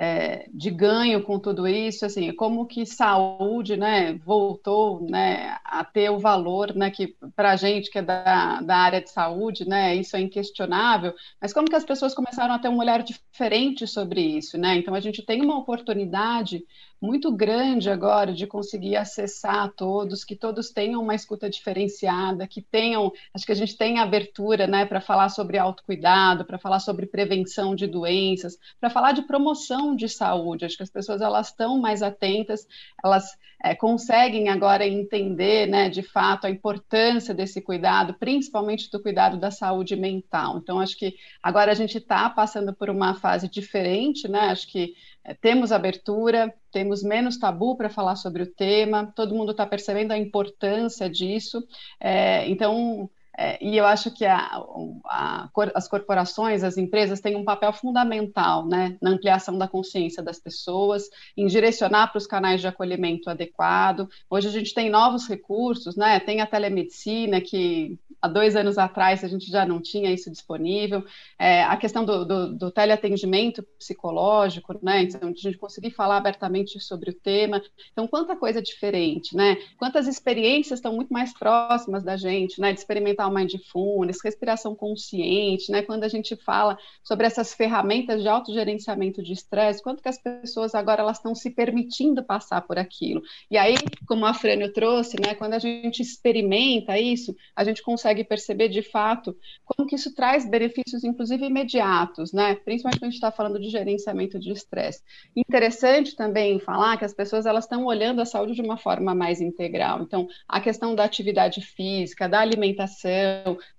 é, 0.00 0.48
de 0.54 0.70
ganho 0.70 1.24
com 1.24 1.40
tudo 1.40 1.66
isso, 1.66 2.06
assim, 2.06 2.32
como 2.32 2.66
que 2.66 2.86
saúde, 2.86 3.76
né, 3.76 4.12
voltou, 4.24 5.00
né, 5.02 5.58
a 5.64 5.84
ter 5.84 6.08
o 6.08 6.20
valor, 6.20 6.72
né, 6.72 6.88
que 6.88 7.16
para 7.34 7.50
a 7.50 7.56
gente 7.56 7.90
que 7.90 7.98
é 7.98 8.02
da, 8.02 8.60
da 8.60 8.76
área 8.76 9.00
de 9.00 9.10
saúde, 9.10 9.68
né, 9.68 9.96
isso 9.96 10.16
é 10.16 10.20
inquestionável, 10.20 11.12
mas 11.42 11.52
como 11.52 11.68
que 11.68 11.74
as 11.74 11.84
pessoas 11.84 12.14
começaram 12.14 12.54
a 12.54 12.60
ter 12.60 12.68
um 12.68 12.78
olhar 12.78 13.02
diferente 13.02 13.88
sobre 13.88 14.20
isso, 14.20 14.56
né, 14.56 14.76
então 14.76 14.94
a 14.94 15.00
gente 15.00 15.20
tem 15.20 15.42
uma 15.42 15.58
oportunidade 15.58 16.62
muito 17.00 17.30
grande 17.32 17.88
agora 17.88 18.32
de 18.32 18.46
conseguir 18.46 18.96
acessar 18.96 19.72
todos, 19.76 20.24
que 20.24 20.34
todos 20.34 20.70
tenham 20.70 21.00
uma 21.00 21.14
escuta 21.14 21.48
diferenciada, 21.48 22.46
que 22.46 22.60
tenham, 22.60 23.12
acho 23.32 23.46
que 23.46 23.52
a 23.52 23.56
gente 23.56 23.76
tem 23.76 23.98
abertura, 23.98 24.66
né, 24.66 24.84
para 24.84 25.00
falar 25.00 25.28
sobre 25.28 25.58
autocuidado, 25.58 26.44
para 26.44 26.58
falar 26.58 26.80
sobre 26.80 27.06
prevenção 27.06 27.74
de 27.74 27.86
doenças, 27.86 28.58
para 28.80 28.90
falar 28.90 29.12
de 29.12 29.22
promoção 29.22 29.87
de 29.94 30.08
saúde. 30.08 30.64
Acho 30.64 30.76
que 30.76 30.82
as 30.82 30.90
pessoas 30.90 31.20
elas 31.20 31.48
estão 31.48 31.78
mais 31.78 32.02
atentas, 32.02 32.66
elas 33.02 33.36
é, 33.62 33.74
conseguem 33.74 34.48
agora 34.48 34.86
entender, 34.86 35.66
né, 35.66 35.88
de 35.88 36.02
fato, 36.02 36.46
a 36.46 36.50
importância 36.50 37.34
desse 37.34 37.60
cuidado, 37.60 38.14
principalmente 38.14 38.90
do 38.90 39.02
cuidado 39.02 39.36
da 39.36 39.50
saúde 39.50 39.96
mental. 39.96 40.58
Então, 40.58 40.78
acho 40.78 40.96
que 40.96 41.16
agora 41.42 41.72
a 41.72 41.74
gente 41.74 41.98
está 41.98 42.30
passando 42.30 42.72
por 42.72 42.88
uma 42.88 43.14
fase 43.14 43.48
diferente, 43.48 44.28
né? 44.28 44.50
Acho 44.50 44.68
que 44.68 44.94
é, 45.24 45.34
temos 45.34 45.72
abertura, 45.72 46.54
temos 46.70 47.02
menos 47.02 47.36
tabu 47.36 47.76
para 47.76 47.90
falar 47.90 48.16
sobre 48.16 48.42
o 48.42 48.46
tema, 48.46 49.12
todo 49.14 49.34
mundo 49.34 49.50
está 49.50 49.66
percebendo 49.66 50.12
a 50.12 50.18
importância 50.18 51.10
disso. 51.10 51.62
É, 52.00 52.48
então, 52.48 53.10
é, 53.40 53.56
e 53.64 53.76
eu 53.76 53.86
acho 53.86 54.10
que 54.10 54.24
a, 54.24 54.60
a, 55.04 55.48
as 55.72 55.86
corporações, 55.86 56.64
as 56.64 56.76
empresas 56.76 57.20
têm 57.20 57.36
um 57.36 57.44
papel 57.44 57.72
fundamental 57.72 58.66
né, 58.66 58.96
na 59.00 59.10
ampliação 59.10 59.56
da 59.56 59.68
consciência 59.68 60.20
das 60.20 60.40
pessoas, 60.40 61.08
em 61.36 61.46
direcionar 61.46 62.08
para 62.08 62.18
os 62.18 62.26
canais 62.26 62.60
de 62.60 62.66
acolhimento 62.66 63.30
adequado. 63.30 64.08
Hoje 64.28 64.48
a 64.48 64.50
gente 64.50 64.74
tem 64.74 64.90
novos 64.90 65.28
recursos, 65.28 65.94
né, 65.94 66.18
tem 66.18 66.40
a 66.40 66.46
telemedicina, 66.46 67.40
que 67.40 67.96
há 68.20 68.26
dois 68.26 68.56
anos 68.56 68.76
atrás 68.76 69.22
a 69.22 69.28
gente 69.28 69.48
já 69.48 69.64
não 69.64 69.80
tinha 69.80 70.10
isso 70.12 70.28
disponível, 70.32 71.04
é, 71.38 71.62
a 71.62 71.76
questão 71.76 72.04
do, 72.04 72.24
do, 72.24 72.52
do, 72.56 72.70
teleatendimento 72.72 73.62
psicológico, 73.78 74.76
né, 74.82 75.02
então 75.02 75.28
a 75.28 75.32
gente 75.32 75.56
conseguir 75.56 75.92
falar 75.92 76.16
abertamente 76.16 76.80
sobre 76.80 77.10
o 77.10 77.14
tema. 77.14 77.62
Então, 77.92 78.08
quanta 78.08 78.34
coisa 78.34 78.60
diferente, 78.60 79.36
né? 79.36 79.56
Quantas 79.78 80.08
experiências 80.08 80.78
estão 80.78 80.92
muito 80.92 81.12
mais 81.12 81.32
próximas 81.32 82.02
da 82.02 82.16
gente, 82.16 82.60
né, 82.60 82.72
de 82.72 82.80
experimentar 82.80 83.27
o 83.28 83.34
mindfulness, 83.34 84.18
respiração 84.22 84.74
consciente, 84.74 85.70
né? 85.70 85.82
Quando 85.82 86.04
a 86.04 86.08
gente 86.08 86.36
fala 86.36 86.78
sobre 87.02 87.26
essas 87.26 87.54
ferramentas 87.54 88.22
de 88.22 88.28
autogerenciamento 88.28 89.22
de 89.22 89.32
estresse, 89.32 89.82
quanto 89.82 90.02
que 90.02 90.08
as 90.08 90.20
pessoas 90.20 90.74
agora 90.74 91.02
elas 91.02 91.18
estão 91.18 91.34
se 91.34 91.50
permitindo 91.50 92.22
passar 92.24 92.62
por 92.62 92.78
aquilo. 92.78 93.22
E 93.50 93.56
aí, 93.56 93.74
como 94.06 94.26
a 94.26 94.34
Frânio 94.34 94.72
trouxe, 94.72 95.16
né? 95.20 95.34
Quando 95.34 95.54
a 95.54 95.58
gente 95.58 96.02
experimenta 96.02 96.98
isso, 96.98 97.34
a 97.54 97.64
gente 97.64 97.82
consegue 97.82 98.24
perceber 98.24 98.68
de 98.68 98.82
fato 98.82 99.36
como 99.64 99.88
que 99.88 99.96
isso 99.96 100.14
traz 100.14 100.48
benefícios, 100.48 101.04
inclusive 101.04 101.46
imediatos, 101.46 102.32
né? 102.32 102.54
Principalmente 102.54 102.98
quando 102.98 103.08
a 103.08 103.10
gente 103.10 103.14
está 103.14 103.30
falando 103.30 103.60
de 103.60 103.68
gerenciamento 103.68 104.38
de 104.38 104.52
estresse. 104.52 105.02
Interessante 105.34 106.16
também 106.16 106.58
falar 106.58 106.96
que 106.96 107.04
as 107.04 107.14
pessoas 107.14 107.46
elas 107.46 107.64
estão 107.64 107.84
olhando 107.84 108.20
a 108.20 108.26
saúde 108.26 108.54
de 108.54 108.62
uma 108.62 108.76
forma 108.76 109.14
mais 109.14 109.40
integral. 109.40 110.02
Então, 110.02 110.28
a 110.46 110.60
questão 110.60 110.94
da 110.94 111.04
atividade 111.04 111.60
física, 111.60 112.28
da 112.28 112.40
alimentação 112.40 113.07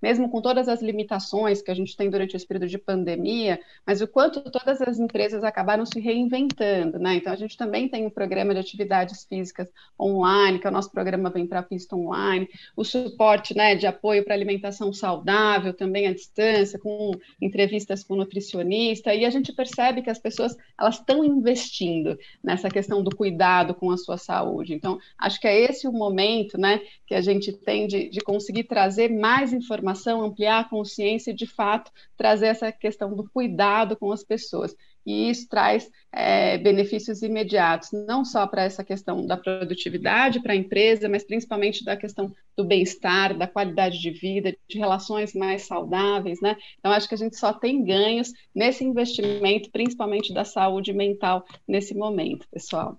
mesmo 0.00 0.28
com 0.30 0.40
todas 0.40 0.68
as 0.68 0.82
limitações 0.82 1.62
que 1.62 1.70
a 1.70 1.74
gente 1.74 1.96
tem 1.96 2.10
durante 2.10 2.36
esse 2.36 2.46
período 2.46 2.68
de 2.68 2.78
pandemia, 2.78 3.60
mas 3.86 4.00
o 4.00 4.08
quanto 4.08 4.40
todas 4.50 4.80
as 4.80 4.98
empresas 4.98 5.44
acabaram 5.44 5.84
se 5.86 6.00
reinventando, 6.00 6.98
né? 6.98 7.16
Então 7.16 7.32
a 7.32 7.36
gente 7.36 7.56
também 7.56 7.88
tem 7.88 8.06
um 8.06 8.10
programa 8.10 8.52
de 8.54 8.60
atividades 8.60 9.24
físicas 9.24 9.68
online, 9.98 10.58
que 10.58 10.66
é 10.66 10.70
o 10.70 10.72
nosso 10.72 10.90
programa 10.90 11.30
Vem 11.30 11.46
para 11.46 11.60
a 11.60 11.62
Pista 11.62 11.96
Online, 11.96 12.48
o 12.76 12.84
suporte, 12.84 13.56
né, 13.56 13.74
de 13.74 13.86
apoio 13.86 14.24
para 14.24 14.34
alimentação 14.34 14.92
saudável, 14.92 15.72
também 15.72 16.06
à 16.06 16.12
distância, 16.12 16.78
com 16.78 17.12
entrevistas 17.40 18.04
com 18.04 18.16
nutricionista, 18.16 19.14
e 19.14 19.24
a 19.24 19.30
gente 19.30 19.52
percebe 19.52 20.02
que 20.02 20.10
as 20.10 20.18
pessoas 20.18 20.56
elas 20.78 20.96
estão 20.96 21.24
investindo 21.24 22.18
nessa 22.42 22.68
questão 22.68 23.02
do 23.02 23.14
cuidado 23.14 23.74
com 23.74 23.90
a 23.90 23.96
sua 23.96 24.16
saúde. 24.16 24.74
Então, 24.74 24.98
acho 25.18 25.40
que 25.40 25.46
é 25.46 25.60
esse 25.60 25.86
o 25.86 25.92
momento, 25.92 26.58
né, 26.58 26.80
que 27.06 27.14
a 27.14 27.20
gente 27.20 27.52
tem 27.52 27.86
de, 27.86 28.08
de 28.08 28.20
conseguir 28.20 28.64
trazer 28.64 29.10
mais 29.20 29.52
informação, 29.52 30.22
ampliar 30.22 30.60
a 30.60 30.68
consciência 30.68 31.30
e, 31.30 31.34
de 31.34 31.46
fato, 31.46 31.92
trazer 32.16 32.46
essa 32.46 32.72
questão 32.72 33.14
do 33.14 33.28
cuidado 33.30 33.96
com 33.96 34.10
as 34.10 34.24
pessoas. 34.24 34.74
E 35.06 35.30
isso 35.30 35.48
traz 35.48 35.90
é, 36.12 36.58
benefícios 36.58 37.22
imediatos, 37.22 37.90
não 37.92 38.24
só 38.24 38.46
para 38.46 38.62
essa 38.62 38.84
questão 38.84 39.26
da 39.26 39.36
produtividade 39.36 40.40
para 40.40 40.52
a 40.52 40.56
empresa, 40.56 41.08
mas 41.08 41.24
principalmente 41.24 41.84
da 41.84 41.96
questão 41.96 42.32
do 42.56 42.64
bem-estar, 42.64 43.36
da 43.36 43.46
qualidade 43.46 43.98
de 43.98 44.10
vida, 44.10 44.54
de 44.68 44.78
relações 44.78 45.34
mais 45.34 45.62
saudáveis, 45.62 46.40
né? 46.40 46.56
Então, 46.78 46.92
acho 46.92 47.08
que 47.08 47.14
a 47.14 47.18
gente 47.18 47.36
só 47.36 47.52
tem 47.52 47.82
ganhos 47.82 48.32
nesse 48.54 48.84
investimento, 48.84 49.70
principalmente 49.70 50.34
da 50.34 50.44
saúde 50.44 50.92
mental 50.92 51.44
nesse 51.66 51.94
momento, 51.94 52.46
pessoal. 52.50 52.98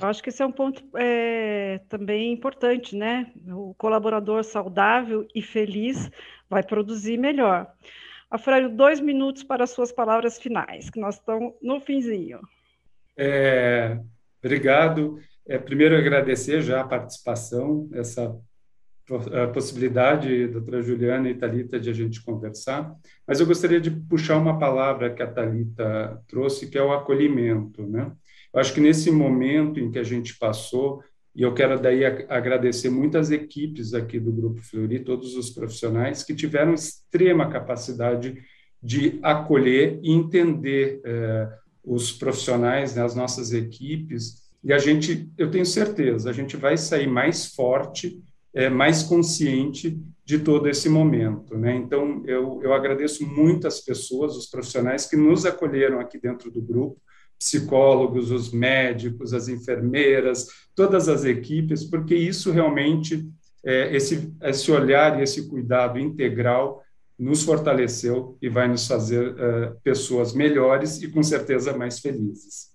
Eu 0.00 0.08
acho 0.08 0.22
que 0.22 0.28
esse 0.28 0.42
é 0.42 0.46
um 0.46 0.52
ponto 0.52 0.84
é, 0.96 1.80
também 1.88 2.32
importante, 2.32 2.94
né? 2.94 3.32
O 3.48 3.74
colaborador 3.74 4.44
saudável 4.44 5.26
e 5.34 5.42
feliz 5.42 6.10
vai 6.48 6.62
produzir 6.62 7.18
melhor. 7.18 7.72
Afrânio, 8.30 8.68
dois 8.68 9.00
minutos 9.00 9.42
para 9.42 9.64
as 9.64 9.70
suas 9.70 9.90
palavras 9.90 10.38
finais, 10.38 10.88
que 10.88 11.00
nós 11.00 11.16
estamos 11.16 11.54
no 11.60 11.80
finzinho. 11.80 12.38
É, 13.16 13.98
obrigado. 14.38 15.18
É, 15.46 15.58
primeiro, 15.58 15.96
agradecer 15.96 16.62
já 16.62 16.80
a 16.80 16.86
participação, 16.86 17.88
essa 17.92 18.32
a 19.42 19.48
possibilidade, 19.48 20.46
doutora 20.46 20.82
Juliana 20.82 21.28
e 21.28 21.34
Talita, 21.34 21.80
de 21.80 21.90
a 21.90 21.92
gente 21.92 22.22
conversar, 22.22 22.94
mas 23.26 23.40
eu 23.40 23.46
gostaria 23.46 23.80
de 23.80 23.90
puxar 23.90 24.36
uma 24.36 24.56
palavra 24.58 25.12
que 25.12 25.22
a 25.22 25.26
Talita 25.26 26.22
trouxe, 26.28 26.70
que 26.70 26.78
é 26.78 26.82
o 26.82 26.92
acolhimento, 26.92 27.84
né? 27.86 28.12
Eu 28.52 28.60
acho 28.60 28.74
que 28.74 28.80
nesse 28.80 29.10
momento 29.10 29.78
em 29.78 29.90
que 29.90 29.98
a 29.98 30.02
gente 30.02 30.36
passou, 30.38 31.02
e 31.34 31.42
eu 31.42 31.54
quero 31.54 31.80
daí 31.80 32.04
agradecer 32.04 32.90
muitas 32.90 33.30
equipes 33.30 33.94
aqui 33.94 34.18
do 34.18 34.32
Grupo 34.32 34.60
Fleury, 34.60 35.04
todos 35.04 35.36
os 35.36 35.50
profissionais 35.50 36.24
que 36.24 36.34
tiveram 36.34 36.74
extrema 36.74 37.48
capacidade 37.48 38.36
de 38.82 39.18
acolher 39.22 40.00
e 40.02 40.12
entender 40.12 41.00
eh, 41.04 41.48
os 41.84 42.10
profissionais, 42.12 42.94
né, 42.94 43.04
as 43.04 43.14
nossas 43.14 43.52
equipes, 43.52 44.50
e 44.62 44.72
a 44.72 44.78
gente, 44.78 45.30
eu 45.38 45.50
tenho 45.50 45.64
certeza, 45.64 46.28
a 46.28 46.32
gente 46.32 46.56
vai 46.56 46.76
sair 46.76 47.06
mais 47.06 47.54
forte, 47.54 48.22
eh, 48.52 48.68
mais 48.68 49.02
consciente 49.02 49.98
de 50.24 50.38
todo 50.38 50.68
esse 50.68 50.88
momento. 50.88 51.56
Né? 51.56 51.76
Então, 51.76 52.22
eu, 52.26 52.60
eu 52.62 52.72
agradeço 52.72 53.26
muito 53.26 53.66
as 53.66 53.80
pessoas, 53.80 54.36
os 54.36 54.46
profissionais 54.46 55.06
que 55.06 55.16
nos 55.16 55.46
acolheram 55.46 56.00
aqui 56.00 56.18
dentro 56.18 56.50
do 56.50 56.60
grupo, 56.60 57.00
psicólogos, 57.40 58.30
os 58.30 58.52
médicos, 58.52 59.32
as 59.32 59.48
enfermeiras, 59.48 60.46
todas 60.74 61.08
as 61.08 61.24
equipes, 61.24 61.82
porque 61.82 62.14
isso 62.14 62.52
realmente, 62.52 63.26
é, 63.64 63.96
esse, 63.96 64.30
esse 64.42 64.70
olhar 64.70 65.18
e 65.18 65.22
esse 65.22 65.48
cuidado 65.48 65.98
integral 65.98 66.84
nos 67.18 67.42
fortaleceu 67.42 68.36
e 68.42 68.48
vai 68.50 68.68
nos 68.68 68.86
fazer 68.86 69.34
é, 69.38 69.72
pessoas 69.82 70.34
melhores 70.34 71.02
e, 71.02 71.10
com 71.10 71.22
certeza, 71.22 71.76
mais 71.76 71.98
felizes. 71.98 72.70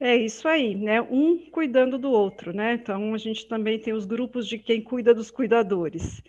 É 0.00 0.16
isso 0.16 0.46
aí, 0.46 0.76
né? 0.76 1.00
Um 1.02 1.50
cuidando 1.50 1.98
do 1.98 2.10
outro, 2.10 2.52
né? 2.52 2.74
Então, 2.74 3.14
a 3.14 3.18
gente 3.18 3.48
também 3.48 3.80
tem 3.80 3.92
os 3.92 4.06
grupos 4.06 4.46
de 4.46 4.56
quem 4.56 4.80
cuida 4.80 5.12
dos 5.12 5.28
cuidadores. 5.28 6.22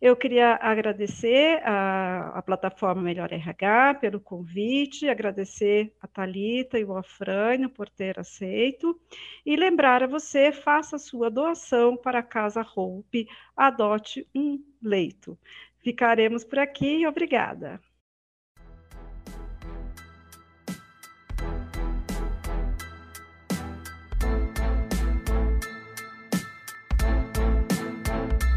Eu 0.00 0.14
queria 0.14 0.58
agradecer 0.60 1.62
a, 1.64 2.38
a 2.38 2.42
plataforma 2.42 3.00
Melhor 3.00 3.32
RH 3.32 3.94
pelo 3.94 4.20
convite, 4.20 5.08
agradecer 5.08 5.94
a 6.00 6.06
Talita 6.06 6.78
e 6.78 6.84
o 6.84 6.96
Afrânio 6.96 7.70
por 7.70 7.88
ter 7.88 8.18
aceito 8.18 9.00
e 9.44 9.56
lembrar 9.56 10.02
a 10.02 10.06
você, 10.06 10.52
faça 10.52 10.98
sua 10.98 11.30
doação 11.30 11.96
para 11.96 12.18
a 12.18 12.22
Casa 12.22 12.66
Hope, 12.76 13.26
adote 13.56 14.28
um 14.34 14.62
leito. 14.82 15.38
Ficaremos 15.78 16.44
por 16.44 16.58
aqui 16.58 17.06
obrigada. 17.06 17.80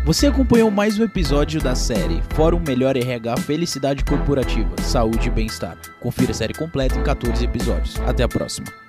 Você 0.10 0.26
acompanhou 0.26 0.72
mais 0.72 0.98
um 0.98 1.04
episódio 1.04 1.62
da 1.62 1.76
série 1.76 2.20
Fórum 2.30 2.60
Melhor 2.68 2.98
RH 2.98 3.38
Felicidade 3.38 4.04
Corporativa, 4.04 4.76
Saúde 4.82 5.28
e 5.28 5.30
Bem-Estar. 5.30 5.78
Confira 6.00 6.32
a 6.32 6.34
série 6.34 6.56
completa 6.56 6.98
em 6.98 7.04
14 7.04 7.46
episódios. 7.46 7.96
Até 8.08 8.24
a 8.24 8.28
próxima. 8.28 8.89